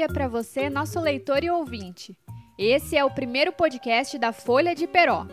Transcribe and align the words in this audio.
dia 0.00 0.08
para 0.08 0.28
você, 0.28 0.70
nosso 0.70 0.98
leitor 0.98 1.44
e 1.44 1.50
ouvinte. 1.50 2.16
Esse 2.56 2.96
é 2.96 3.04
o 3.04 3.10
primeiro 3.10 3.52
podcast 3.52 4.18
da 4.18 4.32
Folha 4.32 4.74
de 4.74 4.86
Peró, 4.86 5.26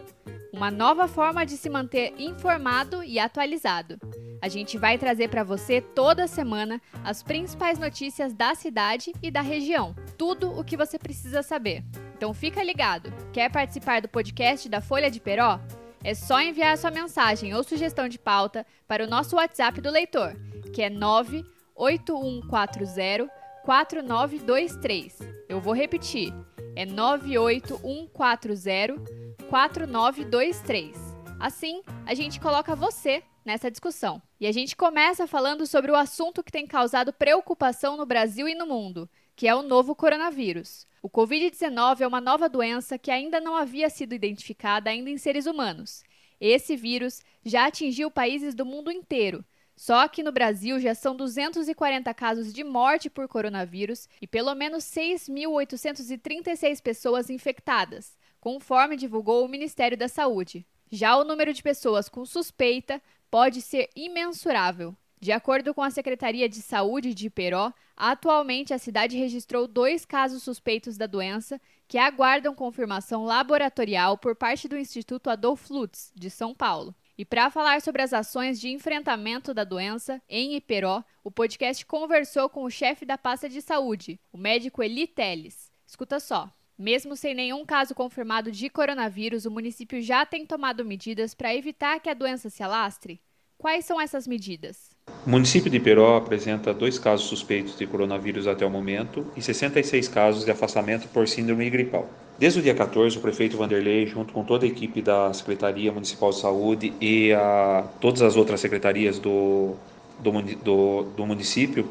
uma 0.52 0.70
nova 0.70 1.08
forma 1.08 1.46
de 1.46 1.56
se 1.56 1.70
manter 1.70 2.14
informado 2.20 3.02
e 3.02 3.18
atualizado. 3.18 3.98
A 4.42 4.50
gente 4.50 4.78
vai 4.78 4.98
trazer 4.98 5.30
para 5.30 5.42
você 5.42 5.80
toda 5.80 6.28
semana 6.28 6.82
as 7.02 7.24
principais 7.24 7.80
notícias 7.80 8.34
da 8.34 8.54
cidade 8.56 9.14
e 9.24 9.32
da 9.32 9.40
região, 9.40 9.96
tudo 10.18 10.52
o 10.52 10.66
que 10.66 10.76
você 10.76 11.00
precisa 11.00 11.42
saber. 11.42 11.82
Então 12.18 12.34
fica 12.34 12.62
ligado. 12.62 13.10
Quer 13.32 13.50
participar 13.50 14.02
do 14.02 14.10
podcast 14.10 14.68
da 14.68 14.82
Folha 14.82 15.10
de 15.10 15.22
Peró? 15.22 15.62
É 16.04 16.14
só 16.14 16.42
enviar 16.42 16.78
sua 16.78 16.92
mensagem 16.92 17.54
ou 17.54 17.64
sugestão 17.64 18.10
de 18.10 18.20
pauta 18.20 18.66
para 18.86 19.06
o 19.06 19.10
nosso 19.10 19.38
WhatsApp 19.38 19.80
do 19.80 19.90
leitor, 19.90 20.36
que 20.74 20.82
é 20.82 20.90
98140 20.90 23.37
4923. 23.68 25.20
Eu 25.50 25.60
vou 25.60 25.74
repetir. 25.74 26.34
É 26.74 26.86
98140 26.86 29.04
4923. 29.50 30.96
Assim, 31.38 31.82
a 32.06 32.14
gente 32.14 32.40
coloca 32.40 32.78
você 32.78 33.22
nessa 33.44 33.70
discussão. 33.70 34.22
E 34.40 34.48
a 34.48 34.54
gente 34.54 34.74
começa 34.74 35.28
falando 35.28 35.68
sobre 35.68 35.92
o 35.92 35.98
assunto 35.98 36.42
que 36.42 36.50
tem 36.50 36.66
causado 36.66 37.12
preocupação 37.12 37.98
no 37.98 38.06
Brasil 38.06 38.48
e 38.48 38.56
no 38.56 38.66
mundo, 38.66 39.10
que 39.36 39.50
é 39.50 39.54
o 39.54 39.62
novo 39.62 39.94
coronavírus. 39.94 40.88
O 41.04 41.10
Covid-19 41.10 42.00
é 42.00 42.08
uma 42.08 42.22
nova 42.22 42.48
doença 42.48 42.98
que 42.98 43.12
ainda 43.12 43.42
não 43.42 43.54
havia 43.54 43.90
sido 43.90 44.16
identificada 44.16 44.90
ainda 44.90 45.10
em 45.10 45.18
seres 45.18 45.46
humanos. 45.46 46.06
Esse 46.40 46.78
vírus 46.78 47.22
já 47.44 47.66
atingiu 47.66 48.10
países 48.10 48.56
do 48.56 48.66
mundo 48.66 48.90
inteiro, 48.90 49.44
só 49.78 50.08
que 50.08 50.24
no 50.24 50.32
Brasil 50.32 50.80
já 50.80 50.96
são 50.96 51.16
240 51.16 52.12
casos 52.16 52.52
de 52.52 52.64
morte 52.64 53.12
por 53.12 53.28
coronavírus 53.28 54.10
e 54.20 54.26
pelo 54.26 54.56
menos 54.56 54.84
6.836 54.86 56.82
pessoas 56.82 57.30
infectadas, 57.30 58.18
conforme 58.40 58.98
divulgou 58.98 59.46
o 59.46 59.48
Ministério 59.48 59.96
da 59.96 60.08
Saúde. 60.08 60.66
Já 60.92 61.16
o 61.16 61.24
número 61.24 61.54
de 61.54 61.62
pessoas 61.62 62.10
com 62.10 62.26
suspeita 62.26 63.00
pode 63.30 63.62
ser 63.62 63.88
imensurável. 63.96 64.96
De 65.20 65.32
acordo 65.32 65.76
com 65.76 65.84
a 65.84 65.92
Secretaria 65.92 66.50
de 66.50 66.62
Saúde 66.62 67.14
de 67.14 67.30
Peró, 67.30 67.72
atualmente 67.96 68.74
a 68.74 68.80
cidade 68.80 69.16
registrou 69.16 69.68
dois 69.68 70.06
casos 70.06 70.42
suspeitos 70.42 70.98
da 70.98 71.06
doença 71.06 71.62
que 71.88 72.00
aguardam 72.00 72.56
confirmação 72.56 73.26
laboratorial 73.26 74.18
por 74.18 74.36
parte 74.36 74.68
do 74.68 74.78
Instituto 74.78 75.30
Adolf 75.30 75.70
Lutz, 75.70 76.12
de 76.16 76.32
São 76.32 76.56
Paulo. 76.56 76.96
E 77.18 77.26
para 77.26 77.50
falar 77.50 77.82
sobre 77.82 78.04
as 78.04 78.14
ações 78.14 78.60
de 78.60 78.70
enfrentamento 78.70 79.52
da 79.52 79.64
doença 79.64 80.22
em 80.30 80.56
Iperó, 80.56 81.04
o 81.24 81.32
podcast 81.32 81.84
conversou 81.84 82.48
com 82.48 82.64
o 82.64 82.70
chefe 82.70 83.06
da 83.06 83.18
pasta 83.18 83.50
de 83.50 83.60
saúde, 83.60 84.20
o 84.32 84.38
médico 84.38 84.84
Eli 84.84 85.08
Teles. 85.08 85.72
Escuta 85.88 86.20
só. 86.20 86.54
Mesmo 86.78 87.16
sem 87.16 87.34
nenhum 87.34 87.66
caso 87.66 87.96
confirmado 87.96 88.52
de 88.52 88.70
coronavírus, 88.70 89.46
o 89.46 89.52
município 89.52 90.00
já 90.00 90.28
tem 90.28 90.46
tomado 90.46 90.86
medidas 90.86 91.34
para 91.34 91.56
evitar 91.56 92.00
que 92.00 92.10
a 92.10 92.14
doença 92.14 92.52
se 92.52 92.62
alastre? 92.62 93.20
Quais 93.58 93.84
são 93.84 94.00
essas 94.00 94.28
medidas? 94.28 94.92
O 95.26 95.30
município 95.32 95.72
de 95.72 95.78
Iperó 95.78 96.18
apresenta 96.18 96.72
dois 96.72 97.00
casos 97.00 97.26
suspeitos 97.26 97.76
de 97.76 97.88
coronavírus 97.88 98.46
até 98.46 98.64
o 98.64 98.70
momento 98.70 99.26
e 99.36 99.42
66 99.42 100.08
casos 100.08 100.46
de 100.46 100.52
afastamento 100.52 101.08
por 101.08 101.28
síndrome 101.28 101.68
gripal. 101.68 102.08
Desde 102.40 102.60
o 102.60 102.62
dia 102.62 102.76
14, 102.76 103.18
o 103.18 103.20
prefeito 103.22 103.58
Vanderlei, 103.58 104.06
junto 104.06 104.32
com 104.32 104.44
toda 104.44 104.64
a 104.64 104.68
equipe 104.68 105.02
da 105.02 105.34
Secretaria 105.34 105.92
Municipal 105.92 106.30
de 106.30 106.40
Saúde 106.40 106.94
e 107.02 107.34
a, 107.34 107.84
todas 108.00 108.22
as 108.22 108.36
outras 108.36 108.60
secretarias 108.60 109.18
do, 109.18 109.74
do, 110.20 110.32
do, 110.64 111.04
do 111.18 111.26
município, 111.26 111.90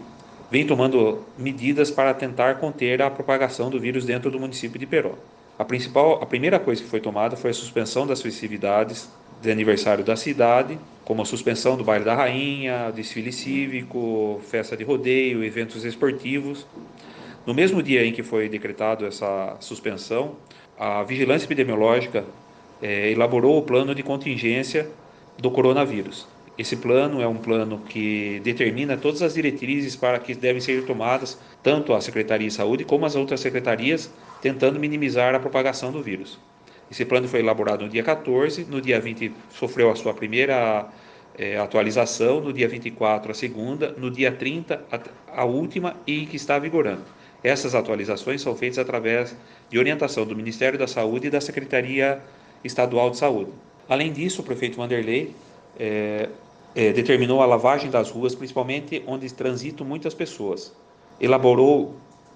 vem 0.48 0.64
tomando 0.64 1.25
medidas 1.36 1.91
para 1.91 2.14
tentar 2.14 2.61
conter 2.61 3.03
a 3.03 3.11
propagação 3.11 3.69
do 3.69 3.80
vírus 3.80 4.05
dentro 4.05 4.30
do 4.30 4.38
município 4.38 4.78
de 4.78 4.86
Peró. 4.86 5.14
A 5.59 5.65
principal, 5.65 6.22
a 6.22 6.26
primeira 6.26 6.60
coisa 6.60 6.81
que 6.81 6.88
foi 6.88 7.00
tomada 7.00 7.37
foi 7.37 7.50
a 7.50 7.54
suspensão 7.54 8.06
das 8.06 8.22
festividades 8.22 9.10
de 9.42 9.50
aniversário 9.50 10.04
da 10.04 10.15
cidade, 10.15 10.78
como 11.04 11.22
a 11.22 11.25
suspensão 11.25 11.76
do 11.76 11.82
baile 11.82 12.04
da 12.04 12.15
rainha, 12.15 12.92
desfile 12.94 13.32
cívico, 13.32 14.41
festa 14.48 14.76
de 14.76 14.84
rodeio, 14.84 15.42
eventos 15.42 15.84
esportivos 15.84 16.65
no 17.47 17.55
mesmo 17.55 17.83
dia 17.83 18.05
em 18.05 18.12
que 18.12 18.23
foi 18.23 18.49
decretado 18.49 19.07
essa 19.07 19.57
suspensão, 19.61 20.37
a 20.79 21.03
Vigilância 21.05 21.47
Epidemiológica 21.47 22.25
é, 22.83 23.11
elaborou 23.11 23.57
o 23.57 23.62
plano 23.62 23.95
de 23.95 24.03
contingência 24.03 24.91
do 25.39 25.51
coronavírus. 25.51 26.27
Esse 26.59 26.77
plano 26.77 27.21
é 27.21 27.29
um 27.29 27.37
plano 27.37 27.83
que 27.87 28.41
determina 28.41 28.97
todas 28.97 29.23
as 29.23 29.34
diretrizes 29.34 29.95
para 29.95 30.19
que 30.19 30.34
devem 30.34 30.61
ser 30.61 30.84
tomadas 30.87 31.39
tanto 31.62 31.93
a 31.93 32.01
Secretaria 32.01 32.49
de 32.49 32.55
Saúde 32.55 32.84
como 32.84 33.05
as 33.05 33.15
outras 33.15 33.41
secretarias, 33.41 34.11
tentando 34.41 34.81
minimizar 34.81 35.34
a 35.34 35.39
propagação 35.39 35.93
do 35.93 36.03
vírus. 36.03 36.39
Esse 36.91 37.05
plano 37.05 37.28
foi 37.28 37.41
elaborado 37.41 37.84
no 37.84 37.91
dia 37.91 38.03
14, 38.03 38.65
no 38.65 38.81
dia 38.81 38.99
20 38.99 39.33
sofreu 39.51 39.91
a 39.91 39.97
sua 39.97 40.15
primeira 40.15 40.89
é, 41.37 41.59
atualização, 41.59 42.41
no 42.41 42.53
dia 42.53 42.69
24 42.69 43.31
a 43.31 43.34
segunda, 43.34 43.95
no 43.99 44.11
dia 44.11 44.33
30 44.33 44.83
a, 44.91 45.43
a 45.43 45.45
última 45.45 45.95
e 46.07 46.27
que 46.27 46.37
está 46.37 46.59
vigorando. 46.59 47.05
Essas 47.42 47.74
atualizações 47.74 48.42
são 48.42 48.56
feitas 48.56 48.78
através 48.78 49.36
de 49.69 49.78
orientação 49.78 50.26
do 50.26 50.34
Ministério 50.34 50.78
da 50.78 50.86
Saúde 50.86 51.28
e 51.28 51.30
da 51.30 51.41
Secretaria 51.41 52.20
Estadual 52.64 53.10
de 53.10 53.19
Saúde. 53.19 53.50
Além 53.88 54.12
disso, 54.12 54.42
o 54.42 54.44
prefeito 54.44 54.76
Vanderlei 54.76 55.34
é, 55.78 56.28
é, 56.74 56.92
determinou 56.92 57.41
a 57.41 57.47
lavagem 57.47 57.91
das 57.91 58.10
ruas, 58.10 58.34
principalmente 58.34 59.02
onde 59.06 59.32
transitam 59.32 59.86
muitas 59.86 60.14
pessoas. 60.14 60.74
Elaborou 61.20 61.94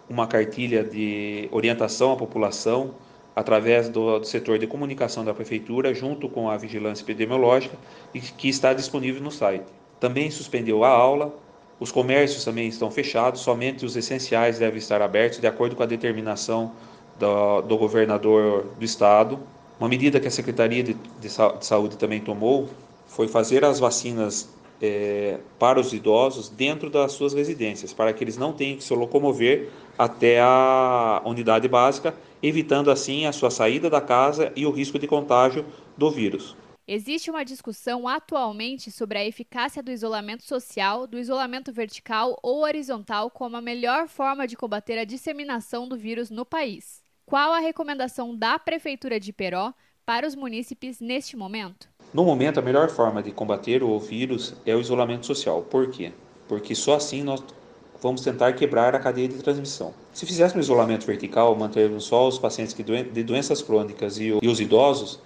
uma 0.09 0.27
cartilha 0.27 0.83
de 0.83 1.49
orientação 1.53 2.13
à 2.13 2.17
população 2.17 2.95
através 3.35 3.89
do, 3.89 4.19
do, 4.19 4.27
setor 4.27 4.59
de 4.59 4.67
comunicação 4.67 5.25
da 5.25 5.33
prefeitura, 5.33 5.95
junto 5.95 6.29
com 6.29 6.51
a 6.51 6.57
vigilância 6.57 7.03
epidemiológica, 7.03 7.77
e 8.13 8.21
que 8.21 8.49
está 8.49 8.73
disponível 8.73 9.23
no 9.23 9.31
site. 9.31 9.65
Também 10.01 10.31
suspendeu 10.31 10.85
a 10.85 10.89
aula, 10.89 11.35
os 11.81 11.91
comércios 11.91 12.45
também 12.45 12.69
estão 12.69 12.91
fechados, 12.91 13.41
somente 13.41 13.87
os 13.87 13.97
essenciais 13.97 14.59
devem 14.59 14.79
estar 14.79 15.01
abertos, 15.01 15.41
de 15.41 15.47
acordo 15.47 15.75
com 15.75 15.83
a 15.83 15.87
determinação 15.87 16.73
do, 17.19 17.63
do 17.63 17.79
governador 17.79 18.67
do 18.79 18.85
estado. 18.85 19.39
Uma 19.79 19.89
medida 19.89 20.21
que 20.21 20.29
a 20.29 20.31
Secretaria 20.31 20.83
de, 20.83 20.93
de, 20.93 21.29
de 21.29 21.67
Saúde 21.67 21.97
também 21.97 22.21
tomou 22.21 22.69
foi 23.07 23.27
fazer 23.29 23.65
as 23.65 23.81
vacinas 23.81 24.51
é, 24.81 25.39
para 25.59 25.81
os 25.81 25.95
idosos 25.95 26.51
dentro 26.51 26.91
das 26.91 27.13
suas 27.13 27.33
residências, 27.33 27.95
para 27.95 28.13
que 28.13 28.23
eles 28.23 28.37
não 28.37 28.53
tenham 28.53 28.77
que 28.77 28.85
se 28.85 28.95
locomover 28.95 29.71
até 29.99 30.39
a 30.41 31.23
unidade 31.25 31.67
básica, 31.67 32.15
evitando 32.43 32.91
assim 32.91 33.25
a 33.25 33.33
sua 33.33 33.51
saída 33.51 33.89
da 33.89 34.03
casa 34.03 34.53
e 34.55 34.67
o 34.67 34.71
risco 34.71 34.99
de 34.99 35.07
contágio 35.07 35.65
do 35.97 36.11
vírus. 36.11 36.55
Existe 36.93 37.31
uma 37.31 37.45
discussão 37.45 38.09
atualmente 38.09 38.91
sobre 38.91 39.17
a 39.17 39.25
eficácia 39.25 39.81
do 39.81 39.93
isolamento 39.93 40.43
social, 40.43 41.07
do 41.07 41.21
isolamento 41.21 41.73
vertical 41.73 42.37
ou 42.43 42.65
horizontal 42.65 43.31
como 43.31 43.57
a 43.57 43.61
melhor 43.61 44.09
forma 44.09 44.45
de 44.45 44.57
combater 44.57 44.99
a 44.99 45.05
disseminação 45.05 45.87
do 45.89 45.97
vírus 45.97 46.31
no 46.31 46.45
país. 46.45 47.01
Qual 47.25 47.53
a 47.53 47.61
recomendação 47.61 48.35
da 48.35 48.59
Prefeitura 48.59 49.21
de 49.21 49.33
Peró 49.33 49.73
para 50.05 50.27
os 50.27 50.35
munícipes 50.35 50.99
neste 50.99 51.37
momento? 51.37 51.89
No 52.13 52.25
momento, 52.25 52.59
a 52.59 52.63
melhor 52.63 52.89
forma 52.89 53.23
de 53.23 53.31
combater 53.31 53.85
o 53.85 53.97
vírus 54.01 54.57
é 54.67 54.75
o 54.75 54.81
isolamento 54.81 55.27
social. 55.27 55.63
Por 55.63 55.93
quê? 55.93 56.11
Porque 56.49 56.75
só 56.75 56.97
assim 56.97 57.23
nós 57.23 57.41
vamos 58.03 58.23
tentar 58.23 58.55
quebrar 58.55 58.97
a 58.97 58.99
cadeia 58.99 59.29
de 59.29 59.41
transmissão. 59.41 59.95
Se 60.13 60.27
fizéssemos 60.27 60.67
isolamento 60.67 61.07
vertical, 61.07 61.55
mantermos 61.55 62.03
só 62.03 62.27
os 62.27 62.37
pacientes 62.37 62.75
de 62.75 63.23
doenças 63.23 63.63
crônicas 63.63 64.19
e 64.19 64.33
os 64.33 64.59
idosos, 64.59 65.21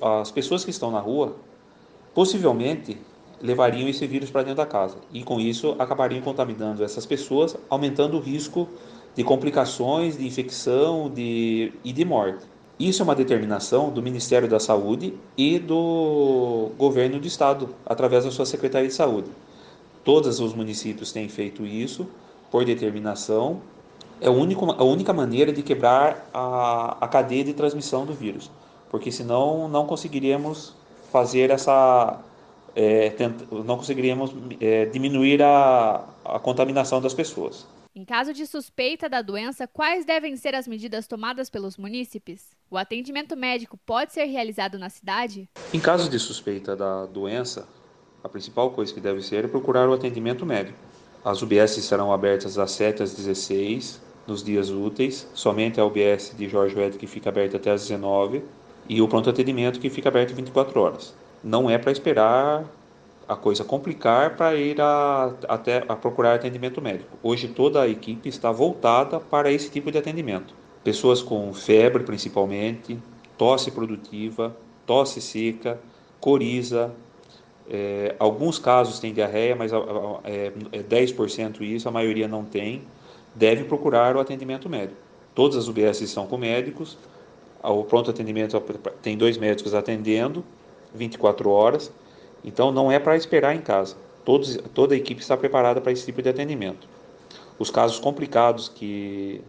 as 0.00 0.30
pessoas 0.30 0.64
que 0.64 0.70
estão 0.70 0.90
na 0.90 1.00
rua 1.00 1.36
possivelmente 2.14 2.98
levariam 3.40 3.88
esse 3.88 4.06
vírus 4.06 4.30
para 4.30 4.42
dentro 4.42 4.56
da 4.56 4.66
casa 4.66 4.96
e 5.12 5.22
com 5.22 5.40
isso 5.40 5.74
acabariam 5.78 6.22
contaminando 6.22 6.82
essas 6.82 7.04
pessoas, 7.04 7.56
aumentando 7.68 8.16
o 8.16 8.20
risco 8.20 8.68
de 9.14 9.22
complicações, 9.22 10.16
de 10.16 10.26
infecção 10.26 11.10
de, 11.10 11.72
e 11.84 11.92
de 11.92 12.04
morte. 12.04 12.44
Isso 12.78 13.02
é 13.02 13.04
uma 13.04 13.14
determinação 13.14 13.90
do 13.90 14.02
Ministério 14.02 14.48
da 14.48 14.58
Saúde 14.58 15.14
e 15.36 15.58
do 15.58 16.72
governo 16.76 17.20
do 17.20 17.26
estado, 17.26 17.68
através 17.86 18.24
da 18.24 18.30
sua 18.30 18.46
Secretaria 18.46 18.88
de 18.88 18.94
Saúde. 18.94 19.28
Todos 20.02 20.40
os 20.40 20.54
municípios 20.54 21.12
têm 21.12 21.28
feito 21.28 21.64
isso 21.64 22.08
por 22.50 22.64
determinação. 22.64 23.60
É 24.20 24.26
a 24.26 24.30
única, 24.30 24.64
a 24.64 24.84
única 24.84 25.12
maneira 25.12 25.52
de 25.52 25.62
quebrar 25.62 26.28
a, 26.34 26.96
a 27.00 27.08
cadeia 27.08 27.44
de 27.44 27.52
transmissão 27.52 28.04
do 28.04 28.12
vírus 28.12 28.50
porque 28.94 29.10
senão 29.10 29.66
não 29.66 29.88
conseguiríamos 29.88 30.72
fazer 31.10 31.50
essa 31.50 32.20
é, 32.76 33.12
não 33.50 33.76
conseguiríamos 33.76 34.30
é, 34.60 34.86
diminuir 34.86 35.42
a, 35.42 36.04
a 36.24 36.38
contaminação 36.38 37.00
das 37.00 37.12
pessoas. 37.12 37.66
Em 37.92 38.04
caso 38.04 38.32
de 38.32 38.46
suspeita 38.46 39.08
da 39.08 39.20
doença, 39.20 39.66
quais 39.66 40.04
devem 40.04 40.36
ser 40.36 40.54
as 40.54 40.68
medidas 40.68 41.08
tomadas 41.08 41.50
pelos 41.50 41.76
munícipes? 41.76 42.50
O 42.70 42.76
atendimento 42.76 43.36
médico 43.36 43.76
pode 43.84 44.12
ser 44.12 44.26
realizado 44.26 44.78
na 44.78 44.88
cidade? 44.88 45.48
Em 45.72 45.80
caso 45.80 46.08
de 46.08 46.20
suspeita 46.20 46.76
da 46.76 47.04
doença, 47.04 47.66
a 48.22 48.28
principal 48.28 48.70
coisa 48.70 48.94
que 48.94 49.00
deve 49.00 49.22
ser 49.22 49.44
é 49.44 49.48
procurar 49.48 49.88
o 49.88 49.92
atendimento 49.92 50.46
médico. 50.46 50.78
As 51.24 51.42
UBS 51.42 51.72
serão 51.82 52.12
abertas 52.12 52.54
das 52.54 52.70
7 52.70 53.02
às 53.02 53.12
16 53.12 54.00
nos 54.24 54.40
dias 54.40 54.70
úteis, 54.70 55.26
somente 55.34 55.80
a 55.80 55.84
UBS 55.84 56.32
de 56.38 56.48
Jorge 56.48 56.76
Wed 56.78 56.96
que 56.96 57.08
fica 57.08 57.30
aberta 57.30 57.56
até 57.56 57.72
às 57.72 57.82
19 57.88 58.44
e 58.88 59.00
o 59.00 59.08
pronto 59.08 59.30
atendimento 59.30 59.80
que 59.80 59.90
fica 59.90 60.08
aberto 60.08 60.34
24 60.34 60.80
horas. 60.80 61.14
Não 61.42 61.68
é 61.68 61.78
para 61.78 61.92
esperar 61.92 62.64
a 63.28 63.34
coisa 63.34 63.64
complicar 63.64 64.36
para 64.36 64.54
ir 64.54 64.80
a, 64.80 65.32
até 65.48 65.84
a 65.88 65.96
procurar 65.96 66.34
atendimento 66.34 66.80
médico. 66.80 67.16
Hoje 67.22 67.48
toda 67.48 67.82
a 67.82 67.88
equipe 67.88 68.28
está 68.28 68.52
voltada 68.52 69.18
para 69.18 69.50
esse 69.50 69.70
tipo 69.70 69.90
de 69.90 69.98
atendimento. 69.98 70.54
Pessoas 70.82 71.22
com 71.22 71.52
febre 71.54 72.02
principalmente, 72.04 72.98
tosse 73.38 73.70
produtiva, 73.70 74.54
tosse 74.86 75.20
seca, 75.20 75.80
coriza, 76.20 76.92
é, 77.68 78.14
alguns 78.18 78.58
casos 78.58 78.98
têm 78.98 79.12
diarreia, 79.12 79.56
mas 79.56 79.72
é, 79.72 80.52
é 80.72 80.82
10% 80.82 81.62
isso, 81.62 81.88
a 81.88 81.92
maioria 81.92 82.28
não 82.28 82.44
tem, 82.44 82.82
deve 83.34 83.64
procurar 83.64 84.16
o 84.16 84.20
atendimento 84.20 84.68
médico. 84.68 85.00
Todas 85.34 85.56
as 85.56 85.68
UBS 85.68 86.02
estão 86.02 86.26
com 86.26 86.36
médicos, 86.36 86.98
o 87.72 87.84
pronto 87.84 88.10
atendimento 88.10 88.60
tem 89.02 89.16
dois 89.16 89.38
médicos 89.38 89.74
atendendo, 89.74 90.44
24 90.94 91.48
horas, 91.50 91.92
então 92.44 92.70
não 92.70 92.92
é 92.92 92.98
para 92.98 93.16
esperar 93.16 93.54
em 93.54 93.60
casa. 93.60 93.96
Todos, 94.24 94.58
toda 94.72 94.94
a 94.94 94.96
equipe 94.96 95.20
está 95.20 95.36
preparada 95.36 95.80
para 95.80 95.92
esse 95.92 96.04
tipo 96.04 96.22
de 96.22 96.28
atendimento. 96.28 96.86
Os 97.58 97.70
casos 97.70 97.98
complicados 97.98 98.68
que 98.68 99.40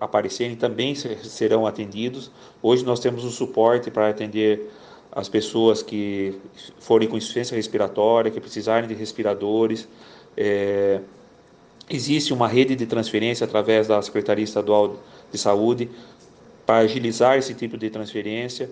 aparecerem 0.00 0.56
também 0.56 0.94
serão 0.94 1.66
atendidos. 1.66 2.30
Hoje 2.62 2.84
nós 2.84 3.00
temos 3.00 3.24
o 3.24 3.30
suporte 3.30 3.90
para 3.90 4.08
atender 4.08 4.70
as 5.12 5.28
pessoas 5.28 5.82
que 5.82 6.38
forem 6.78 7.08
com 7.08 7.16
insuficiência 7.16 7.54
respiratória, 7.54 8.30
que 8.30 8.40
precisarem 8.40 8.88
de 8.88 8.94
respiradores. 8.94 9.88
É, 10.36 11.00
existe 11.88 12.32
uma 12.32 12.48
rede 12.48 12.76
de 12.76 12.84
transferência 12.84 13.44
através 13.44 13.86
da 13.86 14.02
Secretaria 14.02 14.44
Estadual 14.44 14.96
de 15.30 15.38
Saúde 15.38 15.88
para 16.66 16.78
agilizar 16.78 17.38
esse 17.38 17.54
tipo 17.54 17.78
de 17.78 17.88
transferência. 17.88 18.68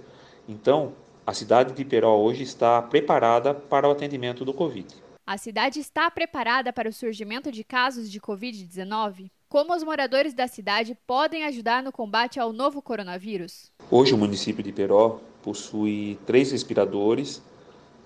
Então, 0.48 0.92
a 1.26 1.32
cidade 1.32 1.72
de 1.72 1.84
Peró 1.84 2.18
hoje 2.18 2.42
está 2.42 2.82
preparada 2.82 3.54
para 3.54 3.88
o 3.88 3.92
atendimento 3.92 4.44
do 4.44 4.52
Covid. 4.52 4.86
A 5.26 5.38
cidade 5.38 5.80
está 5.80 6.10
preparada 6.10 6.70
para 6.70 6.88
o 6.88 6.92
surgimento 6.92 7.50
de 7.50 7.64
casos 7.64 8.10
de 8.10 8.20
Covid-19? 8.20 9.30
Como 9.48 9.74
os 9.74 9.82
moradores 9.82 10.34
da 10.34 10.46
cidade 10.46 10.98
podem 11.06 11.44
ajudar 11.44 11.82
no 11.82 11.90
combate 11.90 12.38
ao 12.38 12.52
novo 12.52 12.82
coronavírus? 12.82 13.72
Hoje, 13.90 14.12
o 14.12 14.18
município 14.18 14.62
de 14.62 14.70
Peró 14.70 15.20
possui 15.42 16.18
três 16.26 16.52
respiradores, 16.52 17.40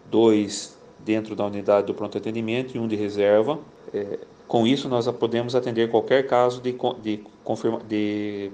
dois 0.09 0.79
dentro 1.01 1.35
da 1.35 1.47
unidade 1.47 1.87
do 1.87 1.95
pronto 1.95 2.19
atendimento 2.19 2.77
e 2.77 2.79
um 2.79 2.87
de 2.87 2.95
reserva. 2.95 3.59
É, 3.93 4.21
com 4.47 4.67
isso, 4.67 4.89
nós 4.89 5.09
podemos 5.09 5.55
atender 5.55 5.91
qualquer 5.91 6.27
caso 6.27 6.61
de, 6.61 6.77
de, 7.03 7.25
de, 7.89 8.53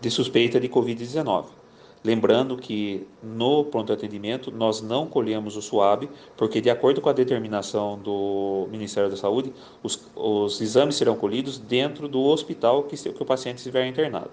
de 0.00 0.10
suspeita 0.10 0.60
de 0.60 0.68
Covid-19. 0.68 1.46
Lembrando 2.04 2.56
que 2.56 3.06
no 3.22 3.64
pronto 3.64 3.92
atendimento 3.92 4.52
nós 4.52 4.80
não 4.80 5.06
colhemos 5.06 5.56
o 5.56 5.62
SUAB, 5.62 6.08
porque 6.36 6.60
de 6.60 6.70
acordo 6.70 7.00
com 7.00 7.08
a 7.08 7.12
determinação 7.12 7.98
do 7.98 8.68
Ministério 8.70 9.10
da 9.10 9.16
Saúde, 9.16 9.52
os, 9.82 10.08
os 10.14 10.60
exames 10.60 10.94
serão 10.94 11.16
colhidos 11.16 11.58
dentro 11.58 12.06
do 12.06 12.22
hospital 12.22 12.84
que, 12.84 12.96
que 12.96 13.22
o 13.22 13.26
paciente 13.26 13.58
estiver 13.58 13.86
internado. 13.86 14.30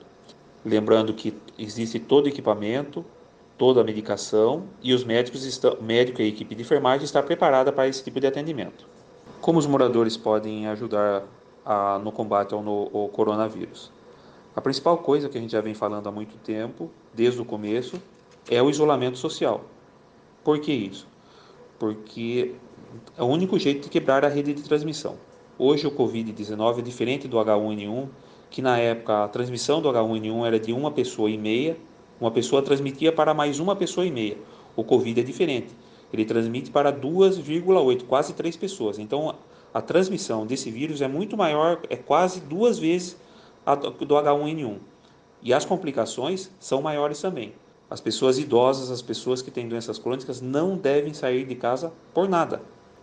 Lembrando 0.64 1.14
que 1.14 1.34
existe 1.58 2.00
todo 2.00 2.26
o 2.26 2.30
equipamento, 2.30 3.04
toda 3.58 3.82
a 3.82 3.84
medicação 3.84 4.66
e 4.82 4.94
os 4.94 5.04
médicos 5.04 5.44
estão, 5.44 5.78
médico 5.82 6.22
e 6.22 6.26
a 6.26 6.28
equipe 6.28 6.54
de 6.54 6.62
enfermagem 6.62 7.06
está 7.06 7.22
preparada 7.24 7.72
para 7.72 7.88
esse 7.88 8.04
tipo 8.04 8.20
de 8.20 8.28
atendimento. 8.28 8.86
Como 9.42 9.58
os 9.58 9.66
moradores 9.66 10.18
podem 10.18 10.68
ajudar 10.68 11.24
a, 11.66 12.00
no 12.00 12.12
combate 12.12 12.54
ao, 12.54 12.62
no, 12.62 12.90
ao 12.94 13.10
coronavírus? 13.10 13.92
A 14.56 14.62
principal 14.62 14.98
coisa 15.00 15.28
que 15.28 15.38
a 15.38 15.42
gente 15.42 15.52
já 15.52 15.60
vem 15.60 15.74
falando 15.74 16.08
há 16.08 16.12
muito 16.12 16.38
tempo, 16.38 16.90
desde 17.14 17.42
o 17.42 17.46
começo, 17.46 18.02
é 18.50 18.62
o 18.64 18.70
isolamento 18.70 19.18
social. 19.18 19.66
Por 20.46 20.60
que 20.60 20.72
isso? 20.72 21.08
Porque 21.78 22.54
é 23.18 23.22
o 23.22 23.26
único 23.26 23.60
jeito 23.60 23.84
de 23.84 23.90
quebrar 23.90 24.24
a 24.24 24.30
rede 24.30 24.54
de 24.54 24.64
transmissão. 24.64 25.18
Hoje 25.60 25.86
o 25.86 25.92
Covid-19 25.92 26.80
é 26.80 26.82
diferente 26.82 27.28
do 27.28 27.38
H1N1, 27.38 28.08
que 28.50 28.62
na 28.62 28.78
época 28.78 29.26
a 29.26 29.28
transmissão 29.28 29.82
do 29.82 29.90
H1N1 29.90 30.46
era 30.46 30.60
de 30.60 30.72
uma 30.72 30.90
pessoa 30.90 31.30
e 31.30 31.38
meia, 31.38 31.78
uma 32.22 32.32
pessoa 32.32 32.62
transmitia 32.62 33.12
para 33.12 33.34
mais 33.34 33.60
uma 33.60 33.76
pessoa 33.76 34.06
e 34.06 34.12
meia. 34.12 34.38
O 34.74 34.86
Covid 34.86 35.20
é 35.20 35.24
diferente. 35.24 35.76
Ele 36.14 36.24
transmite 36.24 36.72
para 36.72 36.94
2,8, 36.94 38.06
quase 38.06 38.32
três 38.34 38.56
pessoas. 38.56 39.00
Então 39.00 39.36
a 39.74 39.82
transmissão 39.82 40.46
desse 40.46 40.72
vírus 40.72 41.02
é 41.02 41.10
muito 41.10 41.36
maior, 41.36 41.82
é 41.90 41.98
quase 41.98 42.40
duas 42.40 42.80
vezes 42.80 43.18
do 43.66 44.16
H1N1. 44.16 44.78
E 45.42 45.54
as 45.54 45.66
complicações 45.66 46.52
são 46.60 46.82
maiores 46.82 47.22
também. 47.22 47.54
As 47.90 48.02
pessoas 48.02 48.38
idosas, 48.40 48.90
as 48.90 49.02
pessoas 49.02 49.42
que 49.42 49.52
têm 49.52 49.68
doenças 49.68 49.98
crônicas, 49.98 50.42
não 50.42 50.76
devem 50.76 51.14
sair 51.14 51.46
de 51.46 51.56
casa 51.56 51.94
por 52.14 52.28
nada. 52.28 52.62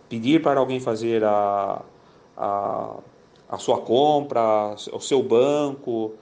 Pedir 0.09 0.41
para 0.41 0.59
alguém 0.59 0.79
fazer 0.79 1.23
a, 1.23 1.81
a, 2.37 2.97
a 3.49 3.57
sua 3.57 3.79
compra, 3.79 4.75
o 4.91 4.99
seu 4.99 5.23
banco, 5.23 6.13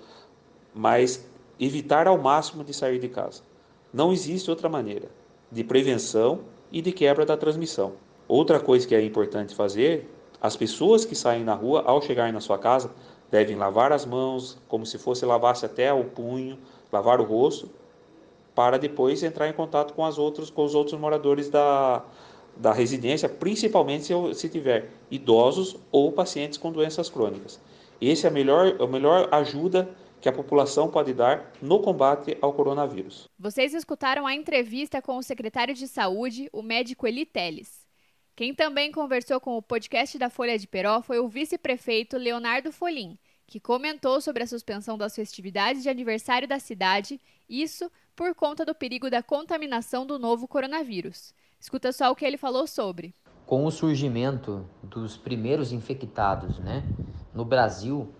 mas 0.74 1.28
evitar 1.60 2.08
ao 2.08 2.18
máximo 2.18 2.64
de 2.64 2.74
sair 2.74 3.00
de 3.00 3.10
casa. 3.10 3.42
Não 3.94 4.12
existe 4.12 4.50
outra 4.50 4.70
maneira 4.70 5.10
de 5.52 5.64
prevenção 5.64 6.40
e 6.72 6.82
de 6.82 6.92
quebra 6.92 7.26
da 7.26 7.36
transmissão. 7.36 7.94
Outra 8.28 8.60
coisa 8.60 8.88
que 8.88 8.96
é 8.96 9.04
importante 9.04 9.54
fazer, 9.54 10.10
as 10.42 10.56
pessoas 10.56 11.04
que 11.04 11.14
saem 11.14 11.44
na 11.44 11.54
rua, 11.54 11.84
ao 11.86 12.02
chegarem 12.02 12.32
na 12.32 12.40
sua 12.40 12.58
casa, 12.58 12.92
Devem 13.32 13.56
lavar 13.56 13.92
as 13.94 14.06
mãos 14.06 14.58
como 14.68 14.86
se 14.86 14.98
fosse 14.98 15.26
lavasse 15.26 15.66
até 15.66 15.92
o 15.94 16.04
punho, 16.04 16.60
lavar 16.92 17.22
o 17.22 17.24
rosto, 17.24 17.70
para 18.54 18.78
depois 18.78 19.24
entrar 19.24 19.48
em 19.48 19.54
contato 19.54 19.94
com, 19.94 20.06
as 20.06 20.18
outros, 20.18 20.50
com 20.50 20.66
os 20.66 20.76
outros 20.76 21.00
moradores 21.00 21.50
da, 21.50 22.04
da 22.58 22.74
residência, 22.74 23.30
principalmente 23.30 24.06
se, 24.06 24.14
se 24.34 24.50
tiver 24.50 24.90
idosos 25.10 25.78
ou 25.92 26.12
pacientes 26.12 26.58
com 26.58 26.72
doenças 26.72 27.10
crônicas. 27.10 27.60
Esse 28.02 28.26
é 28.26 28.30
a 28.30 28.34
melhor, 28.34 28.76
a 28.82 28.88
melhor 28.88 29.30
ajuda 29.32 29.88
que 30.20 30.30
a 30.30 30.34
população 30.34 30.88
pode 30.88 31.14
dar 31.14 31.52
no 31.62 31.80
combate 31.80 32.38
ao 32.42 32.54
coronavírus. 32.54 33.28
Vocês 33.40 33.74
escutaram 33.74 34.28
a 34.28 34.36
entrevista 34.36 35.02
com 35.02 35.18
o 35.18 35.24
secretário 35.24 35.74
de 35.74 35.88
Saúde, 35.88 36.48
o 36.54 36.62
médico 36.62 37.08
Eli 37.08 37.26
Teles. 37.26 37.81
Quem 38.42 38.56
também 38.56 38.92
conversou 38.92 39.40
com 39.40 39.56
o 39.56 39.62
podcast 39.62 40.18
da 40.18 40.28
Folha 40.28 40.58
de 40.58 40.66
Peró 40.66 41.04
foi 41.04 41.20
o 41.20 41.28
vice-prefeito 41.28 42.18
Leonardo 42.18 42.72
Folim, 42.72 43.16
que 43.46 43.60
comentou 43.60 44.20
sobre 44.20 44.42
a 44.42 44.48
suspensão 44.48 44.98
das 44.98 45.16
festividades 45.16 45.84
de 45.84 45.90
aniversário 45.90 46.48
da 46.48 46.58
cidade, 46.58 47.22
isso 47.48 47.92
por 48.16 48.34
conta 48.34 48.66
do 48.66 48.74
perigo 48.74 49.12
da 49.12 49.22
contaminação 49.22 50.08
do 50.08 50.18
novo 50.18 50.48
coronavírus. 50.48 51.36
Escuta 51.60 51.92
só 51.92 52.10
o 52.10 52.16
que 52.16 52.26
ele 52.26 52.36
falou 52.36 52.66
sobre. 52.66 53.14
Com 53.46 53.64
o 53.64 53.70
surgimento 53.70 54.68
dos 54.82 55.16
primeiros 55.16 55.72
infectados, 55.72 56.58
né, 56.58 56.84
no 57.36 57.46
Brasil, 57.46 58.12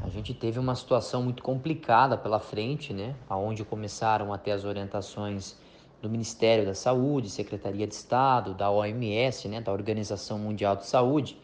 a 0.00 0.08
gente 0.08 0.32
teve 0.32 0.60
uma 0.60 0.76
situação 0.76 1.24
muito 1.24 1.42
complicada 1.42 2.16
pela 2.16 2.38
frente, 2.38 2.94
né, 2.94 3.16
aonde 3.28 3.64
começaram 3.64 4.32
a 4.32 4.38
ter 4.38 4.52
as 4.52 4.64
orientações 4.64 5.56
do 6.00 6.08
Ministério 6.08 6.64
da 6.64 6.74
Saúde, 6.74 7.28
Secretaria 7.28 7.86
de 7.86 7.94
Estado, 7.94 8.54
da 8.54 8.70
OMS, 8.70 9.48
né, 9.48 9.60
da 9.60 9.72
Organização 9.72 10.38
Mundial 10.38 10.76
de 10.76 10.86
Saúde. 10.86 11.36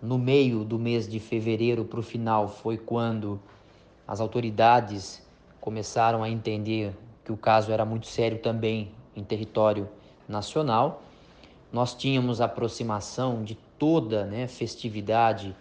No 0.00 0.18
meio 0.18 0.64
do 0.64 0.78
mês 0.78 1.08
de 1.08 1.18
fevereiro 1.18 1.84
para 1.84 2.00
o 2.00 2.02
final 2.02 2.48
foi 2.48 2.76
quando 2.76 3.40
as 4.06 4.20
autoridades 4.20 5.22
começaram 5.60 6.22
a 6.22 6.30
entender 6.30 6.92
que 7.24 7.32
o 7.32 7.36
caso 7.36 7.70
era 7.72 7.84
muito 7.84 8.06
sério 8.06 8.38
também 8.38 8.90
em 9.14 9.22
território 9.22 9.88
nacional. 10.28 11.02
Nós 11.72 11.94
tínhamos 11.94 12.40
a 12.40 12.46
aproximação 12.46 13.42
de 13.42 13.54
toda 13.78 14.24
né, 14.24 14.48
festividade 14.48 15.54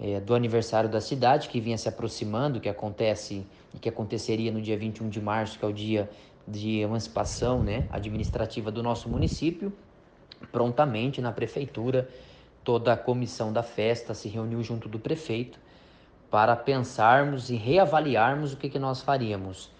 é, 0.00 0.18
do 0.18 0.34
aniversário 0.34 0.88
da 0.88 1.00
cidade, 1.00 1.48
que 1.48 1.60
vinha 1.60 1.76
se 1.76 1.88
aproximando, 1.88 2.58
que 2.58 2.68
acontece 2.68 3.46
e 3.74 3.78
que 3.78 3.88
aconteceria 3.88 4.50
no 4.50 4.62
dia 4.62 4.76
21 4.76 5.08
de 5.10 5.20
março, 5.20 5.58
que 5.58 5.64
é 5.64 5.68
o 5.68 5.72
dia 5.72 6.08
de 6.50 6.80
emancipação 6.80 7.62
né, 7.62 7.86
administrativa 7.90 8.70
do 8.70 8.82
nosso 8.82 9.08
município, 9.08 9.72
prontamente 10.50 11.20
na 11.20 11.32
prefeitura, 11.32 12.08
toda 12.64 12.92
a 12.92 12.96
comissão 12.96 13.52
da 13.52 13.62
festa 13.62 14.14
se 14.14 14.28
reuniu 14.28 14.62
junto 14.62 14.88
do 14.88 14.98
prefeito 14.98 15.58
para 16.30 16.54
pensarmos 16.54 17.50
e 17.50 17.56
reavaliarmos 17.56 18.52
o 18.52 18.56
que, 18.56 18.68
que 18.68 18.78
nós 18.78 19.02
faríamos. 19.02 19.70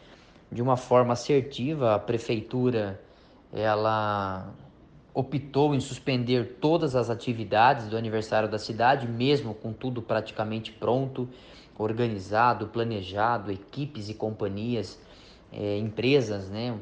De 0.50 0.60
uma 0.60 0.76
forma 0.76 1.12
assertiva, 1.12 1.94
a 1.94 1.98
prefeitura 1.98 3.00
ela 3.52 4.52
optou 5.14 5.74
em 5.74 5.80
suspender 5.80 6.58
todas 6.60 6.94
as 6.96 7.10
atividades 7.10 7.88
do 7.88 7.96
aniversário 7.96 8.48
da 8.48 8.58
cidade, 8.58 9.06
mesmo 9.06 9.54
com 9.54 9.72
tudo 9.72 10.02
praticamente 10.02 10.72
pronto, 10.72 11.28
organizado, 11.78 12.68
planejado, 12.68 13.50
equipes 13.50 14.08
e 14.08 14.14
companhias 14.14 14.98
é, 15.52 15.78
empresas 15.78 16.48
né, 16.48 16.76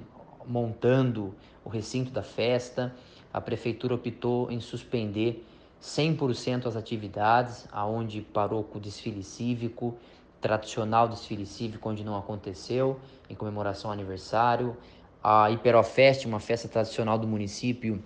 montando 0.47 1.35
o 1.65 1.69
recinto 1.69 2.11
da 2.11 2.23
festa. 2.23 2.95
A 3.33 3.41
prefeitura 3.41 3.95
optou 3.95 4.51
em 4.51 4.61
suspender 4.61 5.45
100% 5.83 6.67
as 6.67 6.77
atividades, 6.77 7.69
aonde 7.71 8.21
parou 8.21 8.65
com 8.65 8.79
o 8.79 8.81
desfile 8.81 9.23
cívico, 9.23 9.97
tradicional 10.41 11.09
desfile 11.09 11.47
cívico 11.47 11.89
onde 11.89 12.05
não 12.05 12.17
aconteceu, 12.17 12.99
em 13.29 13.35
comemoração 13.35 13.91
ao 13.91 13.95
aniversário, 13.95 14.77
a 15.23 15.51
Hiperofest, 15.51 16.27
uma 16.27 16.41
festa 16.41 16.69
tradicional 16.69 17.19
do 17.19 17.27
município 17.27 18.03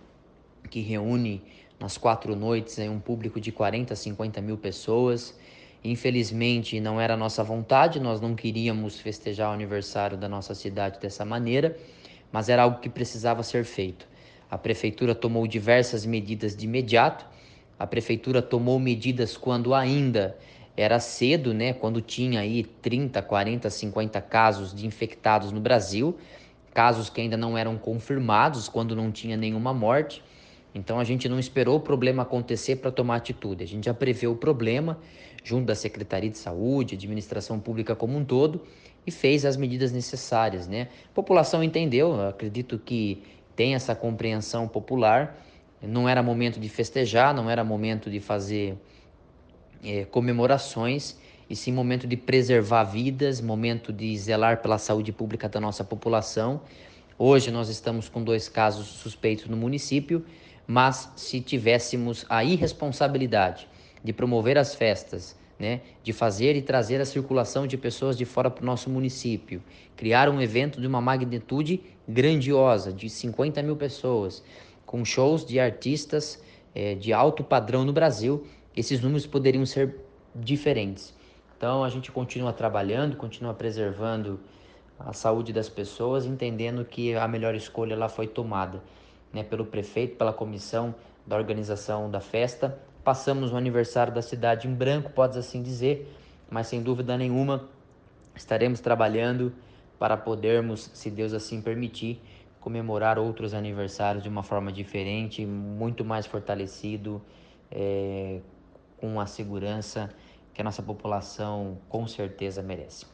que 0.70 0.80
reúne 0.80 1.42
nas 1.78 1.98
quatro 1.98 2.34
noites 2.34 2.78
um 2.78 2.98
público 2.98 3.40
de 3.40 3.52
40 3.52 3.92
a 3.92 3.96
50 3.96 4.40
mil 4.40 4.56
pessoas. 4.56 5.38
Infelizmente, 5.84 6.78
não 6.78 7.00
era 7.00 7.16
nossa 7.16 7.42
vontade, 7.42 7.98
nós 7.98 8.20
não 8.20 8.36
queríamos 8.36 9.00
festejar 9.00 9.50
o 9.50 9.52
aniversário 9.52 10.16
da 10.16 10.28
nossa 10.28 10.54
cidade 10.54 11.00
dessa 11.00 11.24
maneira, 11.24 11.76
mas 12.30 12.48
era 12.48 12.62
algo 12.62 12.78
que 12.78 12.88
precisava 12.88 13.42
ser 13.42 13.64
feito. 13.64 14.06
A 14.48 14.56
prefeitura 14.56 15.14
tomou 15.14 15.46
diversas 15.46 16.06
medidas 16.06 16.54
de 16.54 16.66
imediato. 16.66 17.26
A 17.78 17.86
prefeitura 17.86 18.40
tomou 18.40 18.78
medidas 18.78 19.36
quando 19.36 19.74
ainda 19.74 20.36
era 20.76 21.00
cedo, 21.00 21.52
né? 21.52 21.72
Quando 21.72 22.00
tinha 22.00 22.40
aí 22.40 22.62
30, 22.62 23.20
40, 23.20 23.68
50 23.68 24.20
casos 24.20 24.74
de 24.74 24.86
infectados 24.86 25.50
no 25.50 25.60
Brasil, 25.60 26.16
casos 26.72 27.10
que 27.10 27.20
ainda 27.20 27.36
não 27.36 27.58
eram 27.58 27.76
confirmados, 27.76 28.68
quando 28.68 28.94
não 28.94 29.10
tinha 29.10 29.36
nenhuma 29.36 29.74
morte. 29.74 30.22
Então 30.74 30.98
a 30.98 31.04
gente 31.04 31.28
não 31.28 31.38
esperou 31.38 31.76
o 31.76 31.80
problema 31.80 32.22
acontecer 32.22 32.76
para 32.76 32.90
tomar 32.90 33.16
atitude. 33.16 33.64
A 33.64 33.66
gente 33.66 33.84
já 33.84 33.94
preveu 33.94 34.32
o 34.32 34.36
problema 34.36 34.98
junto 35.42 35.66
da 35.66 35.74
Secretaria 35.74 36.30
de 36.30 36.38
Saúde, 36.38 36.94
Administração 36.94 37.58
Pública 37.58 37.94
como 37.94 38.16
um 38.16 38.24
todo 38.24 38.62
e 39.06 39.10
fez 39.10 39.44
as 39.44 39.56
medidas 39.56 39.92
necessárias, 39.92 40.68
né? 40.68 40.88
A 41.10 41.14
população 41.14 41.62
entendeu, 41.62 42.20
acredito 42.20 42.78
que 42.78 43.22
tem 43.56 43.74
essa 43.74 43.94
compreensão 43.94 44.68
popular. 44.68 45.38
Não 45.80 46.08
era 46.08 46.22
momento 46.22 46.60
de 46.60 46.68
festejar, 46.68 47.34
não 47.34 47.50
era 47.50 47.64
momento 47.64 48.08
de 48.08 48.20
fazer 48.20 48.76
é, 49.84 50.04
comemorações, 50.04 51.18
e 51.50 51.56
sim 51.56 51.72
momento 51.72 52.06
de 52.06 52.16
preservar 52.16 52.84
vidas, 52.84 53.40
momento 53.40 53.92
de 53.92 54.16
zelar 54.16 54.62
pela 54.62 54.78
saúde 54.78 55.12
pública 55.12 55.48
da 55.48 55.60
nossa 55.60 55.82
população. 55.82 56.60
Hoje 57.18 57.50
nós 57.50 57.68
estamos 57.68 58.08
com 58.08 58.22
dois 58.22 58.48
casos 58.48 58.86
suspeitos 58.86 59.46
no 59.46 59.56
município 59.56 60.24
mas 60.66 61.10
se 61.16 61.40
tivéssemos 61.40 62.24
a 62.28 62.44
irresponsabilidade 62.44 63.68
de 64.02 64.12
promover 64.12 64.58
as 64.58 64.74
festas, 64.74 65.36
né, 65.58 65.80
de 66.02 66.12
fazer 66.12 66.56
e 66.56 66.62
trazer 66.62 67.00
a 67.00 67.04
circulação 67.04 67.66
de 67.66 67.76
pessoas 67.76 68.16
de 68.16 68.24
fora 68.24 68.50
para 68.50 68.62
o 68.62 68.66
nosso 68.66 68.90
município, 68.90 69.62
criar 69.96 70.28
um 70.28 70.40
evento 70.40 70.80
de 70.80 70.86
uma 70.86 71.00
magnitude 71.00 71.80
grandiosa, 72.08 72.92
de 72.92 73.08
50 73.08 73.62
mil 73.62 73.76
pessoas, 73.76 74.42
com 74.84 75.04
shows 75.04 75.44
de 75.44 75.60
artistas 75.60 76.42
é, 76.74 76.94
de 76.94 77.12
alto 77.12 77.44
padrão 77.44 77.84
no 77.84 77.92
Brasil, 77.92 78.46
esses 78.76 79.00
números 79.00 79.26
poderiam 79.26 79.64
ser 79.64 79.96
diferentes. 80.34 81.14
Então 81.56 81.84
a 81.84 81.88
gente 81.88 82.10
continua 82.10 82.52
trabalhando, 82.52 83.16
continua 83.16 83.54
preservando 83.54 84.40
a 84.98 85.12
saúde 85.12 85.52
das 85.52 85.68
pessoas, 85.68 86.26
entendendo 86.26 86.84
que 86.84 87.14
a 87.14 87.28
melhor 87.28 87.54
escolha 87.54 87.96
lá 87.96 88.08
foi 88.08 88.26
tomada 88.26 88.82
né, 89.32 89.42
pelo 89.42 89.64
prefeito, 89.64 90.16
pela 90.16 90.32
comissão 90.32 90.94
da 91.26 91.36
organização 91.36 92.10
da 92.10 92.20
festa. 92.20 92.78
Passamos 93.04 93.52
o 93.52 93.56
aniversário 93.56 94.12
da 94.12 94.22
cidade 94.22 94.68
em 94.68 94.74
branco, 94.74 95.10
pode 95.10 95.38
assim 95.38 95.62
dizer, 95.62 96.14
mas 96.48 96.66
sem 96.68 96.82
dúvida 96.82 97.16
nenhuma 97.16 97.68
estaremos 98.34 98.80
trabalhando 98.80 99.52
para 99.98 100.16
podermos, 100.16 100.90
se 100.94 101.10
Deus 101.10 101.32
assim 101.32 101.60
permitir, 101.60 102.20
comemorar 102.60 103.18
outros 103.18 103.54
aniversários 103.54 104.22
de 104.22 104.28
uma 104.28 104.42
forma 104.42 104.72
diferente, 104.72 105.44
muito 105.44 106.04
mais 106.04 106.26
fortalecido, 106.26 107.20
é, 107.70 108.40
com 108.98 109.18
a 109.18 109.26
segurança 109.26 110.10
que 110.54 110.60
a 110.60 110.64
nossa 110.64 110.82
população 110.82 111.78
com 111.88 112.06
certeza 112.06 112.62
merece. 112.62 113.06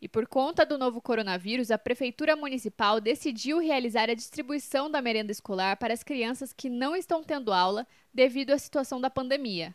E 0.00 0.08
por 0.08 0.26
conta 0.26 0.66
do 0.66 0.76
novo 0.76 1.00
coronavírus, 1.00 1.70
a 1.70 1.78
Prefeitura 1.78 2.36
Municipal 2.36 3.00
decidiu 3.00 3.58
realizar 3.58 4.10
a 4.10 4.14
distribuição 4.14 4.90
da 4.90 5.00
merenda 5.00 5.32
escolar 5.32 5.76
para 5.78 5.94
as 5.94 6.02
crianças 6.02 6.52
que 6.52 6.68
não 6.68 6.94
estão 6.94 7.24
tendo 7.24 7.52
aula 7.52 7.86
devido 8.12 8.50
à 8.50 8.58
situação 8.58 9.00
da 9.00 9.08
pandemia. 9.08 9.74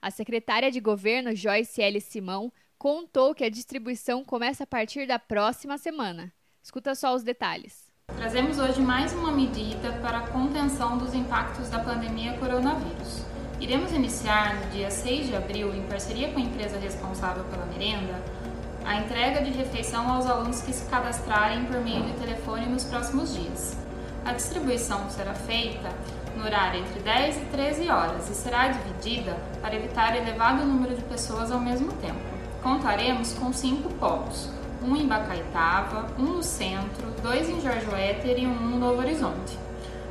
A 0.00 0.10
secretária 0.10 0.70
de 0.70 0.80
governo, 0.80 1.34
Joyce 1.34 1.82
L. 1.82 2.00
Simão, 2.00 2.52
contou 2.78 3.34
que 3.34 3.44
a 3.44 3.50
distribuição 3.50 4.24
começa 4.24 4.64
a 4.64 4.66
partir 4.66 5.06
da 5.06 5.18
próxima 5.18 5.76
semana. 5.76 6.32
Escuta 6.62 6.94
só 6.94 7.14
os 7.14 7.22
detalhes. 7.22 7.88
Trazemos 8.16 8.58
hoje 8.58 8.80
mais 8.80 9.12
uma 9.12 9.30
medida 9.30 9.92
para 10.00 10.18
a 10.18 10.28
contenção 10.28 10.96
dos 10.96 11.12
impactos 11.12 11.68
da 11.68 11.80
pandemia 11.80 12.38
coronavírus. 12.38 13.22
Iremos 13.60 13.92
iniciar 13.92 14.54
no 14.54 14.70
dia 14.70 14.90
6 14.90 15.26
de 15.26 15.36
abril, 15.36 15.74
em 15.74 15.86
parceria 15.88 16.32
com 16.32 16.38
a 16.38 16.42
empresa 16.42 16.78
responsável 16.78 17.44
pela 17.44 17.66
merenda, 17.66 18.14
a 18.88 18.96
entrega 18.96 19.42
de 19.42 19.50
refeição 19.50 20.10
aos 20.10 20.24
alunos 20.24 20.62
que 20.62 20.72
se 20.72 20.86
cadastrarem 20.86 21.66
por 21.66 21.78
meio 21.78 22.04
de 22.04 22.12
telefone 22.14 22.64
nos 22.64 22.84
próximos 22.84 23.34
dias. 23.34 23.76
A 24.24 24.32
distribuição 24.32 25.10
será 25.10 25.34
feita 25.34 25.90
no 26.34 26.42
horário 26.42 26.80
entre 26.80 27.00
10 27.00 27.36
e 27.36 27.40
13 27.40 27.90
horas 27.90 28.30
e 28.30 28.34
será 28.34 28.68
dividida 28.68 29.36
para 29.60 29.76
evitar 29.76 30.16
elevado 30.16 30.64
número 30.64 30.96
de 30.96 31.02
pessoas 31.02 31.52
ao 31.52 31.60
mesmo 31.60 31.92
tempo. 31.92 32.18
Contaremos 32.62 33.34
com 33.34 33.52
cinco 33.52 33.92
polos, 33.92 34.48
um 34.82 34.96
em 34.96 35.06
Bacaitava, 35.06 36.06
um 36.18 36.36
no 36.36 36.42
centro, 36.42 37.10
dois 37.22 37.46
em 37.46 37.60
Jorge 37.60 37.86
Wetter 37.92 38.38
e 38.38 38.46
um 38.46 38.54
no 38.54 38.78
Novo 38.78 39.02
Horizonte. 39.02 39.58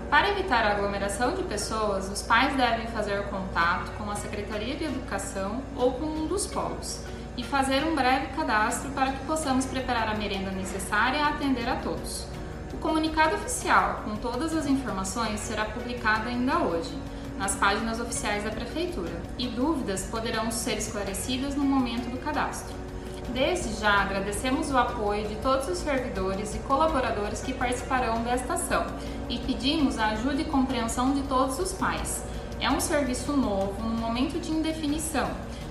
Para 0.08 0.30
evitar 0.30 0.64
a 0.64 0.74
aglomeração 0.74 1.34
de 1.34 1.42
pessoas, 1.42 2.12
os 2.12 2.22
pais 2.22 2.56
devem 2.56 2.86
fazer 2.88 3.24
contato 3.24 3.92
com 3.98 4.10
a 4.12 4.16
Secretaria 4.16 4.76
de 4.76 4.84
Educação 4.84 5.64
ou 5.76 5.94
com 5.94 6.06
um 6.06 6.28
dos 6.28 6.46
polos 6.46 7.02
e 7.38 7.44
fazer 7.44 7.86
um 7.86 7.96
breve 7.96 8.28
cadastro 8.36 8.90
para 8.92 9.12
que 9.12 9.26
possamos 9.26 9.66
preparar 9.66 10.10
a 10.10 10.16
merenda 10.16 10.50
necessária 10.50 11.24
a 11.24 11.30
atender 11.30 11.70
a 11.70 11.76
todos. 11.76 12.26
O 12.74 12.78
comunicado 12.78 13.36
oficial 13.36 14.02
com 14.04 14.16
todas 14.16 14.56
as 14.56 14.66
informações 14.66 15.40
será 15.40 15.66
publicado 15.66 16.28
ainda 16.28 16.58
hoje, 16.58 16.98
nas 17.38 17.56
páginas 17.56 18.00
oficiais 18.00 18.44
da 18.44 18.50
Prefeitura, 18.50 19.22
e 19.38 19.48
dúvidas 19.48 20.08
poderão 20.08 20.50
ser 20.50 20.78
esclarecidas 20.78 21.56
no 21.56 21.64
momento 21.64 22.10
do 22.10 22.18
cadastro. 22.18 22.76
Desde 23.34 23.80
já 23.80 24.02
agradecemos 24.02 24.72
o 24.72 24.78
apoio 24.78 25.28
de 25.28 25.36
todos 25.36 25.68
os 25.68 25.78
servidores 25.78 26.56
e 26.56 26.60
colaboradores 26.60 27.42
que 27.42 27.54
participarão 27.54 28.24
desta 28.24 28.54
ação 28.54 28.88
e 29.30 29.38
pedimos 29.38 30.00
a 30.00 30.08
ajuda 30.08 30.42
e 30.42 30.46
compreensão 30.46 31.14
de 31.14 31.22
todos 31.24 31.60
os 31.60 31.74
pais. 31.74 32.24
É 32.60 32.70
um 32.70 32.80
serviço 32.80 33.34
novo, 33.34 33.84
num 33.84 33.98
momento 33.98 34.40
de 34.40 34.50
indefinição, 34.50 35.30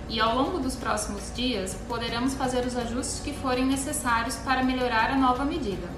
e 0.09 0.21
ao 0.21 0.37
longo 0.37 0.59
dos 0.59 0.77
próximos 0.77 1.33
dias 1.35 1.77
poderemos 1.89 2.35
fazer 2.35 2.65
os 2.65 2.77
ajustes 2.77 3.21
que 3.21 3.33
forem 3.33 3.67
necessários 3.67 4.37
para 4.37 4.63
melhorar 4.63 5.11
a 5.11 5.17
nova 5.17 5.45
medida. 5.45 5.89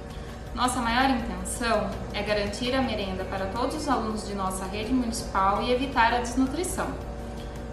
Nossa 0.55 0.81
maior 0.81 1.11
intenção 1.11 1.91
é 2.13 2.23
garantir 2.23 2.75
a 2.75 2.83
merenda 2.83 3.25
para 3.25 3.47
todos 3.47 3.77
os 3.77 3.89
alunos 3.89 4.27
de 4.27 4.35
nossa 4.35 4.65
rede 4.65 4.93
municipal 4.93 5.63
e 5.63 5.71
evitar 5.71 6.13
a 6.13 6.21
desnutrição. 6.21 6.89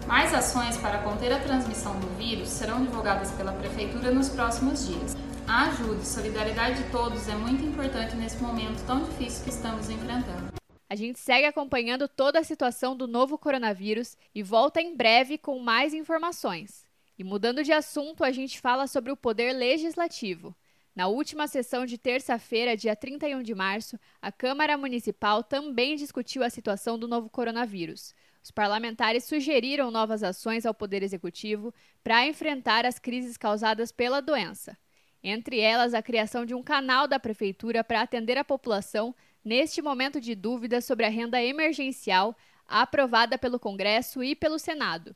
Mais 0.06 0.32
ações 0.32 0.76
para 0.76 0.98
conter 0.98 1.32
a 1.32 1.40
transmissão 1.40 1.98
do 1.98 2.06
vírus 2.16 2.48
serão 2.48 2.84
divulgadas 2.84 3.32
pela 3.32 3.52
Prefeitura 3.52 4.12
nos 4.12 4.28
próximos 4.28 4.86
dias. 4.86 5.16
A 5.48 5.64
ajuda 5.64 6.00
e 6.00 6.06
solidariedade 6.06 6.82
de 6.82 6.90
todos 6.90 7.28
é 7.28 7.34
muito 7.34 7.64
importante 7.64 8.14
nesse 8.14 8.40
momento 8.42 8.84
tão 8.86 9.02
difícil 9.02 9.42
que 9.42 9.50
estamos 9.50 9.90
enfrentando. 9.90 10.65
A 10.88 10.94
gente 10.94 11.18
segue 11.18 11.46
acompanhando 11.46 12.06
toda 12.06 12.38
a 12.38 12.44
situação 12.44 12.96
do 12.96 13.08
novo 13.08 13.36
coronavírus 13.36 14.16
e 14.34 14.42
volta 14.42 14.80
em 14.80 14.96
breve 14.96 15.36
com 15.36 15.58
mais 15.58 15.92
informações. 15.92 16.86
E 17.18 17.24
mudando 17.24 17.64
de 17.64 17.72
assunto, 17.72 18.22
a 18.22 18.30
gente 18.30 18.60
fala 18.60 18.86
sobre 18.86 19.10
o 19.10 19.16
poder 19.16 19.52
legislativo. 19.52 20.54
Na 20.94 21.08
última 21.08 21.46
sessão 21.48 21.84
de 21.84 21.98
terça-feira, 21.98 22.76
dia 22.76 22.94
31 22.94 23.42
de 23.42 23.54
março, 23.54 23.98
a 24.22 24.30
Câmara 24.30 24.78
Municipal 24.78 25.42
também 25.42 25.96
discutiu 25.96 26.42
a 26.42 26.50
situação 26.50 26.98
do 26.98 27.08
novo 27.08 27.28
coronavírus. 27.28 28.14
Os 28.42 28.50
parlamentares 28.50 29.24
sugeriram 29.24 29.90
novas 29.90 30.22
ações 30.22 30.64
ao 30.64 30.72
Poder 30.72 31.02
Executivo 31.02 31.74
para 32.02 32.26
enfrentar 32.26 32.86
as 32.86 32.98
crises 32.98 33.36
causadas 33.36 33.90
pela 33.90 34.22
doença. 34.22 34.78
Entre 35.22 35.58
elas, 35.58 35.94
a 35.94 36.02
criação 36.02 36.46
de 36.46 36.54
um 36.54 36.62
canal 36.62 37.08
da 37.08 37.18
Prefeitura 37.18 37.82
para 37.82 38.02
atender 38.02 38.38
a 38.38 38.44
população 38.44 39.12
neste 39.46 39.80
momento 39.80 40.20
de 40.20 40.34
dúvida 40.34 40.80
sobre 40.80 41.06
a 41.06 41.08
renda 41.08 41.40
emergencial 41.40 42.36
aprovada 42.66 43.38
pelo 43.38 43.60
Congresso 43.60 44.20
e 44.20 44.34
pelo 44.34 44.58
Senado. 44.58 45.14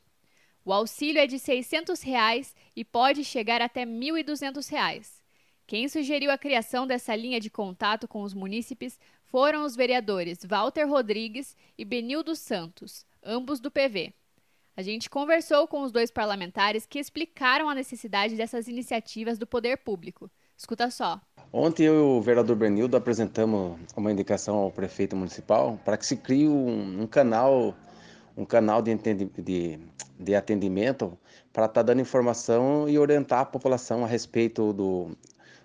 O 0.64 0.72
auxílio 0.72 1.20
é 1.20 1.26
de 1.26 1.36
600 1.36 2.00
reais 2.00 2.54
e 2.76 2.84
pode 2.84 3.24
chegar 3.24 3.60
até 3.60 3.80
R$ 3.80 3.90
1.200. 3.90 5.20
Quem 5.66 5.88
sugeriu 5.88 6.30
a 6.30 6.38
criação 6.38 6.86
dessa 6.86 7.12
linha 7.16 7.40
de 7.40 7.50
contato 7.50 8.06
com 8.06 8.22
os 8.22 8.32
munícipes 8.32 9.00
foram 9.24 9.64
os 9.64 9.74
vereadores 9.74 10.44
Walter 10.44 10.88
Rodrigues 10.88 11.56
e 11.76 11.84
Benildo 11.84 12.36
Santos, 12.36 13.04
ambos 13.24 13.58
do 13.58 13.68
PV. 13.68 14.14
A 14.76 14.82
gente 14.82 15.10
conversou 15.10 15.66
com 15.66 15.82
os 15.82 15.90
dois 15.90 16.12
parlamentares 16.12 16.86
que 16.86 17.00
explicaram 17.00 17.68
a 17.68 17.74
necessidade 17.74 18.36
dessas 18.36 18.68
iniciativas 18.68 19.38
do 19.38 19.46
poder 19.46 19.78
público. 19.78 20.30
Escuta 20.56 20.88
só. 20.88 21.20
Ontem 21.52 21.82
eu 21.82 21.94
e 21.94 21.98
o 21.98 22.22
vereador 22.22 22.54
Benildo 22.54 22.96
apresentamos 22.96 23.76
uma 23.96 24.12
indicação 24.12 24.54
ao 24.56 24.70
prefeito 24.70 25.16
municipal 25.16 25.80
para 25.84 25.96
que 25.96 26.06
se 26.06 26.14
crie 26.14 26.46
um, 26.46 27.02
um 27.02 27.06
canal, 27.08 27.74
um 28.36 28.44
canal 28.44 28.80
de, 28.80 28.94
de, 28.94 29.80
de 30.16 30.34
atendimento 30.36 31.18
para 31.52 31.64
estar 31.64 31.80
tá 31.80 31.82
dando 31.82 32.00
informação 32.00 32.88
e 32.88 32.96
orientar 32.96 33.40
a 33.40 33.44
população 33.44 34.04
a 34.04 34.06
respeito 34.06 34.72
do, 34.72 35.10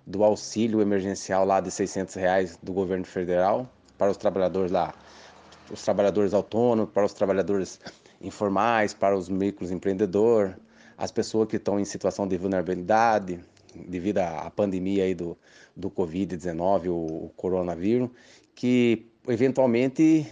do 0.07 0.23
auxílio 0.23 0.81
emergencial 0.81 1.45
lá 1.45 1.61
de 1.61 1.69
600 1.69 2.15
reais 2.15 2.57
do 2.63 2.73
governo 2.73 3.05
federal 3.05 3.69
para 3.95 4.09
os 4.09 4.17
trabalhadores 4.17 4.71
lá, 4.71 4.91
os 5.69 5.83
trabalhadores 5.83 6.33
autônomos, 6.33 6.91
para 6.91 7.05
os 7.05 7.13
trabalhadores 7.13 7.79
informais, 8.19 8.91
para 8.91 9.15
os 9.15 9.29
microempreendedores, 9.29 10.55
as 10.97 11.11
pessoas 11.11 11.47
que 11.47 11.57
estão 11.57 11.79
em 11.79 11.85
situação 11.85 12.27
de 12.27 12.37
vulnerabilidade 12.37 13.39
devido 13.87 14.19
à 14.19 14.49
pandemia 14.49 15.03
aí 15.03 15.13
do, 15.13 15.37
do 15.75 15.89
Covid-19, 15.89 16.87
o, 16.87 17.25
o 17.25 17.31
coronavírus, 17.35 18.09
que 18.53 19.05
eventualmente 19.27 20.31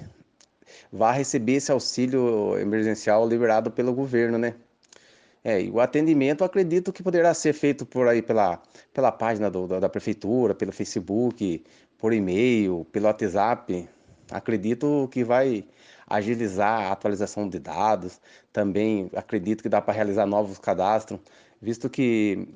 vai 0.91 1.17
receber 1.17 1.53
esse 1.53 1.71
auxílio 1.71 2.57
emergencial 2.59 3.27
liberado 3.27 3.71
pelo 3.71 3.93
governo, 3.93 4.38
né? 4.38 4.55
É, 5.43 5.62
e 5.62 5.69
o 5.69 5.81
atendimento 5.81 6.43
acredito 6.43 6.93
que 6.93 7.03
poderá 7.03 7.33
ser 7.33 7.53
feito 7.53 7.85
por 7.85 8.07
aí 8.07 8.21
pela, 8.21 8.62
pela 8.93 9.12
página 9.12 9.51
do, 9.51 9.67
da, 9.67 9.79
da 9.81 9.89
prefeitura, 9.89 10.55
pelo 10.55 10.71
Facebook, 10.71 11.63
por 11.97 12.13
e-mail, 12.13 12.85
pelo 12.91 13.07
WhatsApp. 13.07 13.88
Acredito 14.31 15.09
que 15.12 15.23
vai 15.23 15.65
agilizar 16.07 16.83
a 16.83 16.91
atualização 16.93 17.50
de 17.50 17.59
dados. 17.59 18.21
Também 18.53 19.09
acredito 19.15 19.62
que 19.62 19.69
dá 19.69 19.81
para 19.81 19.93
realizar 19.93 20.25
novos 20.25 20.59
cadastros, 20.59 21.19
visto 21.62 21.89
que 21.89 22.47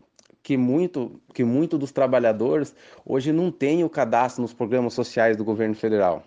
que 0.48 0.56
muito, 0.56 1.20
que 1.34 1.44
muito 1.44 1.78
dos 1.78 1.92
trabalhadores 1.92 2.74
hoje 3.06 3.34
não 3.34 3.52
tem 3.52 3.84
o 3.84 3.90
cadastro 3.90 4.42
nos 4.42 4.54
programas 4.54 4.94
sociais 4.94 5.36
do 5.36 5.44
governo 5.44 5.76
federal. 5.76 6.24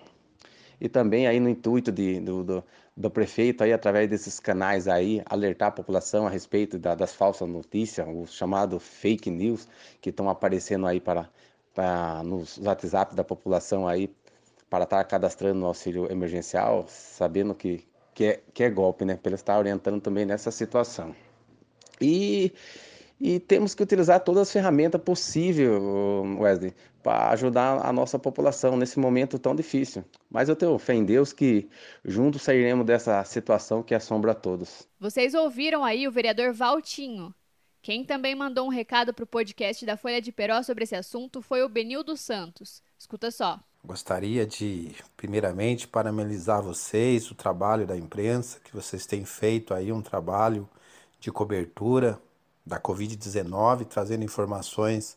E 0.78 0.90
também 0.90 1.26
aí 1.26 1.40
no 1.40 1.48
intuito 1.48 1.90
de, 1.90 2.20
do, 2.20 2.44
do, 2.44 2.64
do 2.94 3.10
prefeito 3.10 3.64
aí 3.64 3.72
através 3.72 4.10
desses 4.10 4.38
canais 4.38 4.86
aí 4.86 5.22
alertar 5.24 5.68
a 5.68 5.72
população 5.72 6.26
a 6.26 6.28
respeito 6.28 6.78
da, 6.78 6.94
das 6.94 7.14
falsas 7.14 7.48
notícias, 7.48 8.06
o 8.06 8.26
chamado 8.26 8.78
fake 8.78 9.30
news 9.30 9.66
que 10.02 10.10
estão 10.10 10.28
aparecendo 10.28 10.86
aí 10.86 11.00
para, 11.00 11.26
para 11.74 12.22
nos 12.22 12.58
WhatsApp 12.58 13.14
da 13.14 13.24
população 13.24 13.88
aí 13.88 14.14
para 14.68 14.84
estar 14.84 15.02
cadastrando 15.04 15.60
no 15.60 15.66
auxílio 15.66 16.12
emergencial, 16.12 16.84
sabendo 16.88 17.54
que, 17.54 17.86
que, 18.12 18.24
é, 18.24 18.40
que 18.52 18.64
é 18.64 18.68
golpe, 18.68 19.02
né? 19.06 19.16
Para 19.16 19.34
estar 19.34 19.58
orientando 19.58 19.98
também 19.98 20.26
nessa 20.26 20.50
situação. 20.50 21.16
E 21.98 22.52
e 23.20 23.38
temos 23.38 23.74
que 23.74 23.82
utilizar 23.82 24.20
todas 24.20 24.42
as 24.42 24.52
ferramentas 24.52 25.00
possíveis, 25.00 25.68
Wesley, 26.38 26.74
para 27.02 27.30
ajudar 27.30 27.84
a 27.84 27.92
nossa 27.92 28.18
população 28.18 28.76
nesse 28.76 28.98
momento 28.98 29.38
tão 29.38 29.54
difícil. 29.54 30.02
Mas 30.30 30.48
eu 30.48 30.56
tenho 30.56 30.78
fé 30.78 30.94
em 30.94 31.04
Deus 31.04 31.32
que 31.32 31.68
juntos 32.02 32.42
sairemos 32.42 32.86
dessa 32.86 33.22
situação 33.24 33.82
que 33.82 33.94
assombra 33.94 34.32
a 34.32 34.34
todos. 34.34 34.88
Vocês 34.98 35.34
ouviram 35.34 35.84
aí 35.84 36.08
o 36.08 36.12
vereador 36.12 36.54
Valtinho. 36.54 37.34
Quem 37.82 38.04
também 38.04 38.34
mandou 38.34 38.66
um 38.66 38.70
recado 38.70 39.12
para 39.12 39.22
o 39.22 39.26
podcast 39.26 39.84
da 39.84 39.96
Folha 39.96 40.20
de 40.20 40.32
Peró 40.32 40.62
sobre 40.62 40.84
esse 40.84 40.94
assunto 40.94 41.42
foi 41.42 41.62
o 41.62 41.68
Benildo 41.68 42.16
Santos. 42.16 42.82
Escuta 42.98 43.30
só. 43.30 43.58
Gostaria 43.82 44.46
de, 44.46 44.94
primeiramente, 45.16 45.88
parabenizar 45.88 46.62
vocês, 46.62 47.30
o 47.30 47.34
trabalho 47.34 47.86
da 47.86 47.96
imprensa, 47.96 48.60
que 48.60 48.74
vocês 48.74 49.06
têm 49.06 49.24
feito 49.24 49.72
aí 49.72 49.90
um 49.90 50.02
trabalho 50.02 50.68
de 51.18 51.32
cobertura 51.32 52.20
da 52.64 52.80
Covid-19, 52.80 53.86
trazendo 53.86 54.24
informações 54.24 55.16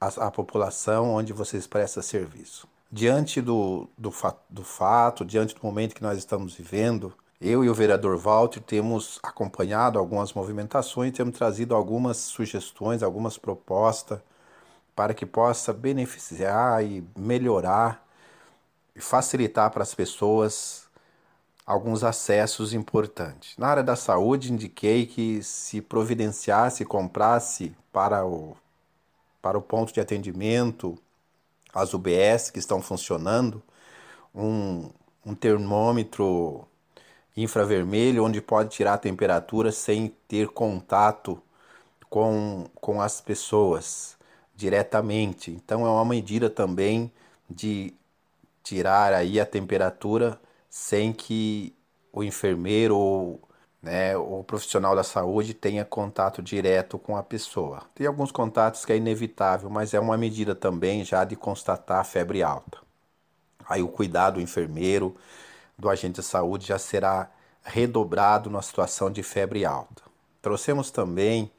à, 0.00 0.06
à, 0.26 0.30
população 0.30 1.14
onde 1.14 1.32
vocês 1.32 1.66
prestam 1.66 2.02
serviço. 2.02 2.68
Diante 2.90 3.40
do, 3.40 3.88
do, 3.96 4.10
fa 4.10 4.36
do 4.48 4.62
fato, 4.62 5.24
diante 5.24 5.54
do 5.54 5.60
momento 5.62 5.94
que 5.94 6.02
nós 6.02 6.18
estamos 6.18 6.54
vivendo, 6.54 7.12
eu 7.40 7.64
e 7.64 7.68
o 7.68 7.74
vereador 7.74 8.16
Walter 8.16 8.60
temos 8.60 9.18
acompanhado 9.22 9.98
algumas 9.98 10.32
movimentações, 10.32 11.12
temos 11.12 11.36
trazido 11.36 11.74
algumas 11.74 12.16
sugestões, 12.16 13.02
algumas 13.02 13.36
propostas 13.36 14.20
para 14.94 15.12
que 15.12 15.26
possa 15.26 15.72
beneficiar 15.72 16.82
e 16.82 17.06
melhorar 17.14 18.02
e 18.94 19.00
facilitar 19.00 19.70
para 19.70 19.82
as 19.82 19.94
pessoas 19.94 20.85
alguns 21.66 22.04
acessos 22.04 22.72
importantes. 22.72 23.56
Na 23.58 23.66
área 23.68 23.82
da 23.82 23.96
saúde, 23.96 24.52
indiquei 24.52 25.04
que 25.04 25.42
se 25.42 25.82
providenciasse, 25.82 26.84
comprasse 26.84 27.74
para 27.92 28.24
o, 28.24 28.56
para 29.42 29.58
o 29.58 29.62
ponto 29.62 29.92
de 29.92 30.00
atendimento, 30.00 30.96
as 31.74 31.92
UBS 31.92 32.50
que 32.50 32.58
estão 32.60 32.80
funcionando, 32.80 33.62
um, 34.34 34.88
um 35.24 35.34
termômetro 35.34 36.66
infravermelho 37.36 38.24
onde 38.24 38.40
pode 38.40 38.70
tirar 38.70 38.94
a 38.94 38.98
temperatura 38.98 39.70
sem 39.72 40.08
ter 40.28 40.48
contato 40.48 41.42
com, 42.08 42.66
com 42.76 43.00
as 43.00 43.20
pessoas 43.20 44.16
diretamente. 44.54 45.50
Então 45.50 45.86
é 45.86 45.90
uma 45.90 46.04
medida 46.04 46.48
também 46.48 47.12
de 47.50 47.92
tirar 48.62 49.12
aí 49.12 49.38
a 49.38 49.46
temperatura 49.46 50.40
sem 50.76 51.10
que 51.10 51.74
o 52.12 52.22
enfermeiro 52.22 52.94
ou 52.94 53.40
né, 53.80 54.14
o 54.14 54.44
profissional 54.44 54.94
da 54.94 55.02
saúde 55.02 55.54
tenha 55.54 55.86
contato 55.86 56.42
direto 56.42 56.98
com 56.98 57.16
a 57.16 57.22
pessoa. 57.22 57.82
Tem 57.94 58.06
alguns 58.06 58.30
contatos 58.30 58.84
que 58.84 58.92
é 58.92 58.96
inevitável, 58.98 59.70
mas 59.70 59.94
é 59.94 59.98
uma 59.98 60.18
medida 60.18 60.54
também 60.54 61.02
já 61.02 61.24
de 61.24 61.34
constatar 61.34 62.04
febre 62.04 62.42
alta. 62.42 62.78
Aí 63.66 63.82
o 63.82 63.88
cuidado 63.88 64.34
do 64.34 64.40
enfermeiro, 64.42 65.16
do 65.78 65.88
agente 65.88 66.20
de 66.20 66.26
saúde 66.26 66.66
já 66.66 66.78
será 66.78 67.30
redobrado 67.64 68.50
na 68.50 68.60
situação 68.60 69.10
de 69.10 69.22
febre 69.22 69.64
alta. 69.64 70.02
Trouxemos 70.42 70.90
também 70.90 71.50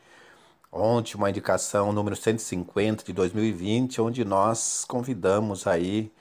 ontem 0.72 1.16
uma 1.16 1.32
indicação 1.32 1.92
número 1.92 2.16
150 2.16 3.04
de 3.04 3.14
2020, 3.14 4.00
onde 4.00 4.24
nós 4.24 4.86
convidamos 4.88 5.66
aí 5.66 6.12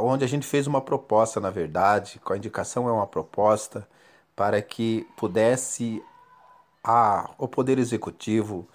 onde 0.00 0.24
a 0.24 0.28
gente 0.28 0.46
fez 0.46 0.66
uma 0.66 0.80
proposta, 0.80 1.40
na 1.40 1.50
verdade, 1.50 2.20
com 2.20 2.32
a 2.32 2.36
indicação 2.36 2.88
é 2.88 2.92
uma 2.92 3.06
proposta 3.06 3.86
para 4.34 4.60
que 4.62 5.06
pudesse 5.16 6.02
a, 6.84 7.30
o 7.38 7.48
Poder 7.48 7.78
Executivo 7.78 8.68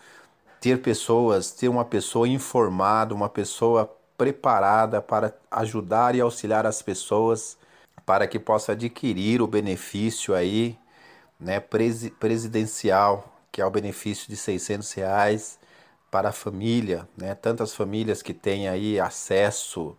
ter 0.60 0.82
pessoas, 0.82 1.52
ter 1.52 1.70
uma 1.70 1.86
pessoa 1.86 2.28
informada, 2.28 3.14
uma 3.14 3.30
pessoa 3.30 3.92
preparada 4.18 5.02
para 5.02 5.34
ajudar 5.50 6.14
e 6.16 6.22
auxiliar 6.22 6.66
as 6.66 6.82
pessoas 6.82 7.58
para 8.06 8.28
que 8.28 8.38
possa 8.38 8.74
adquirir 8.74 9.42
o 9.42 9.48
benefício 9.48 10.36
aí, 10.36 10.78
né, 11.40 11.60
presidencial, 11.60 13.34
que 13.52 13.62
é 13.62 13.66
o 13.66 13.72
benefício 13.72 14.30
de 14.30 14.36
600 14.36 14.92
reais 14.94 15.60
para 16.12 16.30
a 16.30 16.32
família, 16.34 17.08
né, 17.18 17.34
tantas 17.34 17.74
famílias 17.74 18.22
que 18.22 18.34
têm 18.34 18.68
aí 18.68 19.00
acesso 19.00 19.98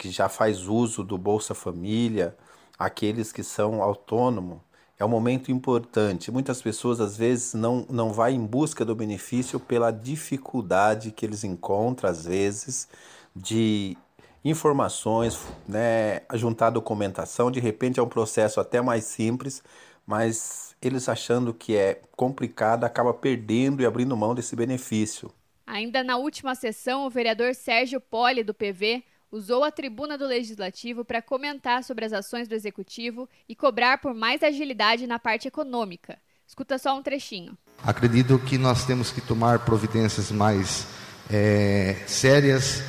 que 0.00 0.10
já 0.10 0.30
faz 0.30 0.66
uso 0.66 1.04
do 1.04 1.18
Bolsa 1.18 1.54
Família, 1.54 2.34
aqueles 2.78 3.30
que 3.30 3.42
são 3.42 3.82
autônomos, 3.82 4.58
é 4.98 5.04
um 5.04 5.08
momento 5.08 5.52
importante. 5.52 6.30
Muitas 6.30 6.62
pessoas 6.62 7.02
às 7.02 7.18
vezes 7.18 7.52
não 7.52 7.86
não 7.90 8.10
vai 8.10 8.32
em 8.32 8.46
busca 8.46 8.82
do 8.82 8.94
benefício 8.94 9.60
pela 9.60 9.90
dificuldade 9.90 11.10
que 11.12 11.26
eles 11.26 11.44
encontram 11.44 12.08
às 12.08 12.24
vezes 12.24 12.88
de 13.36 13.94
informações, 14.42 15.38
né, 15.68 16.22
juntar 16.32 16.70
documentação, 16.70 17.50
de 17.50 17.60
repente 17.60 18.00
é 18.00 18.02
um 18.02 18.08
processo 18.08 18.58
até 18.58 18.80
mais 18.80 19.04
simples, 19.04 19.62
mas 20.06 20.74
eles 20.80 21.10
achando 21.10 21.52
que 21.52 21.76
é 21.76 22.00
complicado 22.16 22.84
acaba 22.84 23.12
perdendo 23.12 23.82
e 23.82 23.86
abrindo 23.86 24.16
mão 24.16 24.34
desse 24.34 24.56
benefício. 24.56 25.30
Ainda 25.66 26.02
na 26.02 26.16
última 26.16 26.54
sessão, 26.54 27.06
o 27.06 27.10
vereador 27.10 27.54
Sérgio 27.54 28.00
Poli 28.00 28.42
do 28.42 28.54
PV 28.54 29.04
usou 29.30 29.62
a 29.62 29.70
tribuna 29.70 30.18
do 30.18 30.26
Legislativo 30.26 31.04
para 31.04 31.22
comentar 31.22 31.84
sobre 31.84 32.04
as 32.04 32.12
ações 32.12 32.48
do 32.48 32.54
Executivo 32.54 33.28
e 33.48 33.54
cobrar 33.54 33.98
por 33.98 34.14
mais 34.14 34.42
agilidade 34.42 35.06
na 35.06 35.18
parte 35.18 35.46
econômica. 35.46 36.18
Escuta 36.46 36.78
só 36.78 36.98
um 36.98 37.02
trechinho. 37.02 37.56
Acredito 37.82 38.38
que 38.38 38.58
nós 38.58 38.84
temos 38.84 39.12
que 39.12 39.20
tomar 39.20 39.60
providências 39.60 40.32
mais 40.32 40.86
é, 41.30 41.96
sérias, 42.06 42.82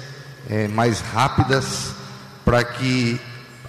é, 0.50 0.68
mais 0.68 1.00
rápidas, 1.00 1.94
para 2.44 2.64
que 2.64 3.20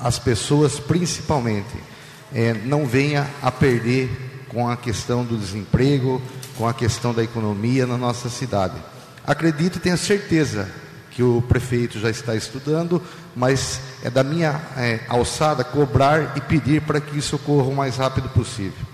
as 0.00 0.18
pessoas, 0.18 0.80
principalmente, 0.80 1.76
é, 2.32 2.54
não 2.54 2.86
venham 2.86 3.26
a 3.42 3.52
perder 3.52 4.10
com 4.48 4.68
a 4.68 4.76
questão 4.76 5.24
do 5.24 5.36
desemprego, 5.36 6.22
com 6.56 6.66
a 6.66 6.72
questão 6.72 7.12
da 7.12 7.22
economia 7.22 7.86
na 7.86 7.98
nossa 7.98 8.30
cidade. 8.30 8.76
Acredito 9.24 9.76
e 9.76 9.80
tenho 9.80 9.98
certeza 9.98 10.81
que 11.14 11.22
o 11.22 11.42
prefeito 11.42 12.00
já 12.00 12.10
está 12.10 12.34
estudando, 12.34 13.00
mas 13.36 13.80
é 14.02 14.10
da 14.10 14.24
minha 14.24 14.60
é, 14.76 15.00
alçada 15.08 15.62
cobrar 15.62 16.36
e 16.36 16.40
pedir 16.40 16.80
para 16.82 17.00
que 17.00 17.18
isso 17.18 17.36
ocorra 17.36 17.68
o 17.68 17.74
mais 17.74 17.96
rápido 17.96 18.28
possível. 18.30 18.86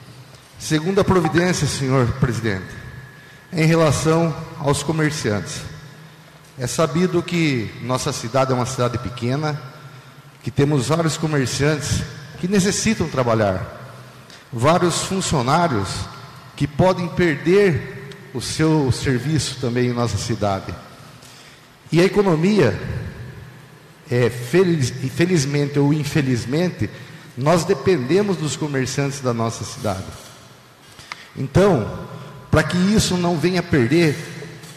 Segunda 0.58 1.04
providência, 1.04 1.66
senhor 1.66 2.06
presidente, 2.14 2.66
em 3.52 3.64
relação 3.64 4.34
aos 4.58 4.82
comerciantes. 4.82 5.62
É 6.58 6.66
sabido 6.66 7.22
que 7.22 7.70
nossa 7.82 8.12
cidade 8.12 8.50
é 8.50 8.54
uma 8.54 8.66
cidade 8.66 8.98
pequena, 8.98 9.60
que 10.42 10.50
temos 10.50 10.88
vários 10.88 11.16
comerciantes 11.16 12.02
que 12.40 12.48
necessitam 12.48 13.08
trabalhar, 13.08 13.64
vários 14.52 15.02
funcionários 15.02 15.88
que 16.56 16.66
podem 16.66 17.06
perder 17.08 18.10
o 18.34 18.40
seu 18.40 18.90
serviço 18.90 19.60
também 19.60 19.90
em 19.90 19.92
nossa 19.92 20.18
cidade. 20.18 20.74
E 21.90 22.00
a 22.00 22.04
economia, 22.04 22.78
é, 24.10 24.28
feliz, 24.28 24.90
felizmente 25.14 25.78
ou 25.78 25.92
infelizmente, 25.92 26.88
nós 27.36 27.64
dependemos 27.64 28.36
dos 28.36 28.56
comerciantes 28.56 29.20
da 29.20 29.32
nossa 29.32 29.64
cidade. 29.64 30.04
Então, 31.36 32.08
para 32.50 32.62
que 32.62 32.76
isso 32.76 33.16
não 33.16 33.38
venha 33.38 33.60
a 33.60 33.62
perder, 33.62 34.16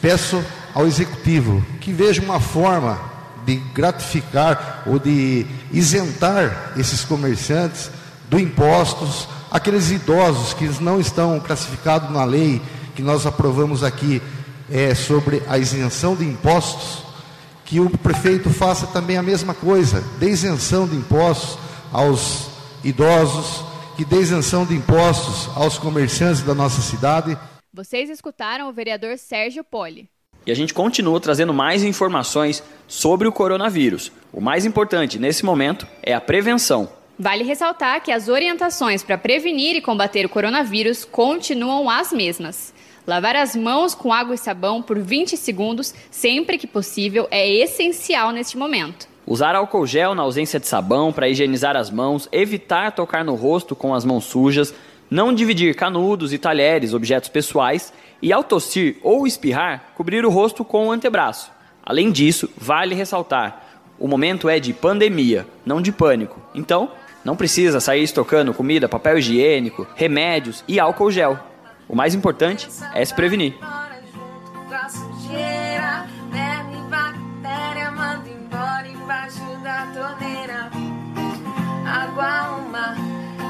peço 0.02 0.44
ao 0.74 0.88
executivo 0.88 1.66
que 1.80 1.92
veja 1.92 2.22
uma 2.22 2.40
forma 2.40 3.00
de 3.46 3.56
gratificar 3.74 4.84
ou 4.86 5.00
de 5.00 5.46
isentar 5.72 6.74
esses 6.78 7.04
comerciantes 7.04 7.90
do 8.30 8.40
impostos, 8.40 9.28
aqueles 9.50 9.92
idosos 9.92 10.54
que 10.54 10.66
não 10.82 11.00
estão 11.00 11.40
classificados 11.40 12.10
na 12.12 12.24
lei 12.24 12.62
que 12.96 13.02
nós 13.02 13.26
aprovamos 13.26 13.84
aqui 13.84 14.22
é, 14.72 14.96
sobre 14.96 15.44
a 15.48 15.58
isenção 15.58 16.16
de 16.16 16.24
impostos, 16.24 17.04
que 17.66 17.80
o 17.80 17.90
prefeito 17.90 18.50
faça 18.50 18.88
também 18.88 19.18
a 19.18 19.24
mesma 19.24 19.54
coisa, 19.54 20.04
de 20.20 20.28
isenção 20.28 20.88
de 20.88 20.96
impostos 20.96 21.58
aos 21.92 22.50
idosos, 22.84 23.66
que 23.96 24.06
dê 24.06 24.20
isenção 24.20 24.66
de 24.66 24.74
impostos 24.74 25.50
aos 25.56 25.78
comerciantes 25.78 26.42
da 26.42 26.56
nossa 26.56 26.82
cidade. 26.82 27.38
Vocês 27.74 28.10
escutaram 28.10 28.70
o 28.70 28.74
vereador 28.74 29.18
Sérgio 29.18 29.64
Poli. 29.64 30.10
E 30.46 30.52
a 30.52 30.56
gente 30.56 30.74
continua 30.74 31.20
trazendo 31.20 31.54
mais 31.54 31.84
informações 31.84 32.64
sobre 32.88 33.28
o 33.28 33.32
coronavírus. 33.32 34.12
O 34.34 34.42
mais 34.42 34.66
importante 34.66 35.20
nesse 35.20 35.46
momento 35.46 35.86
é 36.02 36.14
a 36.14 36.22
prevenção. 36.22 36.90
Vale 37.20 37.44
ressaltar 37.44 38.02
que 38.02 38.12
as 38.12 38.28
orientações 38.28 39.04
para 39.04 39.18
prevenir 39.18 39.76
e 39.76 39.82
combater 39.82 40.26
o 40.26 40.30
coronavírus 40.30 41.06
continuam 41.06 41.88
as 41.88 42.12
mesmas. 42.12 42.74
Lavar 43.06 43.36
as 43.36 43.56
mãos 43.56 43.96
com 43.96 44.14
água 44.14 44.36
e 44.36 44.38
sabão 44.38 44.82
por 44.82 45.00
20 45.00 45.36
segundos, 45.36 45.94
sempre 46.12 46.58
que 46.58 46.68
possível, 46.68 47.28
é 47.32 47.50
essencial 47.50 48.32
neste 48.32 48.58
momento. 48.58 49.08
Usar 49.26 49.56
álcool 49.56 49.88
gel 49.88 50.14
na 50.14 50.24
ausência 50.24 50.60
de 50.60 50.68
sabão 50.68 51.12
para 51.12 51.28
higienizar 51.28 51.76
as 51.76 51.90
mãos, 51.90 52.28
evitar 52.32 52.92
tocar 52.92 53.24
no 53.26 53.36
rosto 53.36 53.76
com 53.76 53.94
as 53.94 54.06
mãos 54.06 54.26
sujas, 54.26 54.74
não 55.10 55.34
dividir 55.34 55.76
canudos 55.76 56.32
e 56.32 56.38
talheres, 56.38 56.94
objetos 56.94 57.30
pessoais, 57.30 57.92
e 58.22 58.32
ao 58.32 58.44
tossir 58.44 58.98
ou 59.02 59.26
espirrar, 59.26 59.94
cobrir 59.96 60.26
o 60.26 60.30
rosto 60.30 60.64
com 60.64 60.88
o 60.88 60.92
antebraço. 60.92 61.52
Além 61.84 62.12
disso, 62.12 62.50
vale 62.56 62.94
ressaltar: 62.94 63.64
o 64.00 64.08
momento 64.08 64.48
é 64.48 64.60
de 64.60 64.74
pandemia, 64.74 65.48
não 65.66 65.82
de 65.82 65.92
pânico. 65.92 66.40
Então, 66.54 66.92
não 67.26 67.36
precisa 67.36 67.80
sair 67.80 68.04
estocando 68.04 68.54
comida, 68.54 68.88
papel 68.88 69.18
higiênico, 69.18 69.88
remédios 69.96 70.64
e 70.68 70.80
álcool 70.80 71.12
gel. 71.12 71.51
O 71.92 71.96
mais 71.96 72.16
importante 72.16 72.70
é 72.94 73.04
se 73.04 73.14
prevenir. 73.14 73.54
Água 81.86 82.56
uma, 82.56 82.96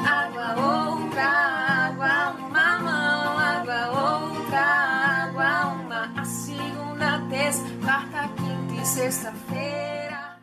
água 0.10 0.56
outra, 0.58 1.24
água 1.24 2.32
uma 2.32 2.80
mão, 2.80 3.38
água 3.38 4.26
outra, 4.32 4.60
água 4.60 5.74
uma. 5.76 6.20
A 6.20 6.26
segunda, 6.26 7.22
terça, 7.30 7.64
quarta, 7.86 8.28
quinta 8.30 8.82
e 8.82 8.86
sexta-feira. 8.88 10.40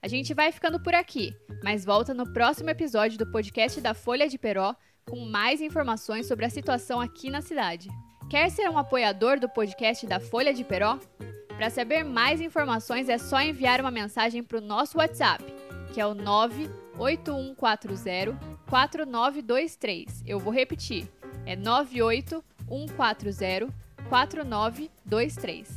A 0.00 0.08
gente 0.08 0.32
vai 0.32 0.50
ficando 0.50 0.80
por 0.80 0.94
aqui, 0.94 1.36
mas 1.62 1.84
volta 1.84 2.14
no 2.14 2.32
próximo 2.32 2.70
episódio 2.70 3.18
do 3.18 3.30
podcast 3.30 3.78
da 3.78 3.92
Folha 3.92 4.26
de 4.26 4.38
Peró 4.38 4.74
com 5.10 5.26
mais 5.26 5.60
informações 5.60 6.26
sobre 6.26 6.46
a 6.46 6.50
situação 6.50 7.00
aqui 7.00 7.28
na 7.28 7.42
cidade. 7.42 7.90
Quer 8.30 8.48
ser 8.48 8.70
um 8.70 8.78
apoiador 8.78 9.40
do 9.40 9.48
podcast 9.48 10.06
da 10.06 10.20
Folha 10.20 10.54
de 10.54 10.62
Peró? 10.62 11.00
Para 11.48 11.68
saber 11.68 12.04
mais 12.04 12.40
informações 12.40 13.08
é 13.08 13.18
só 13.18 13.40
enviar 13.40 13.80
uma 13.80 13.90
mensagem 13.90 14.40
para 14.42 14.58
o 14.58 14.62
nosso 14.62 14.98
WhatsApp, 14.98 15.44
que 15.92 16.00
é 16.00 16.06
o 16.06 16.14
98140 16.14 18.38
4923. 18.68 20.22
Eu 20.24 20.38
vou 20.38 20.52
repetir, 20.52 21.08
é 21.44 21.56
98140 21.56 23.74
4923. 24.08 25.68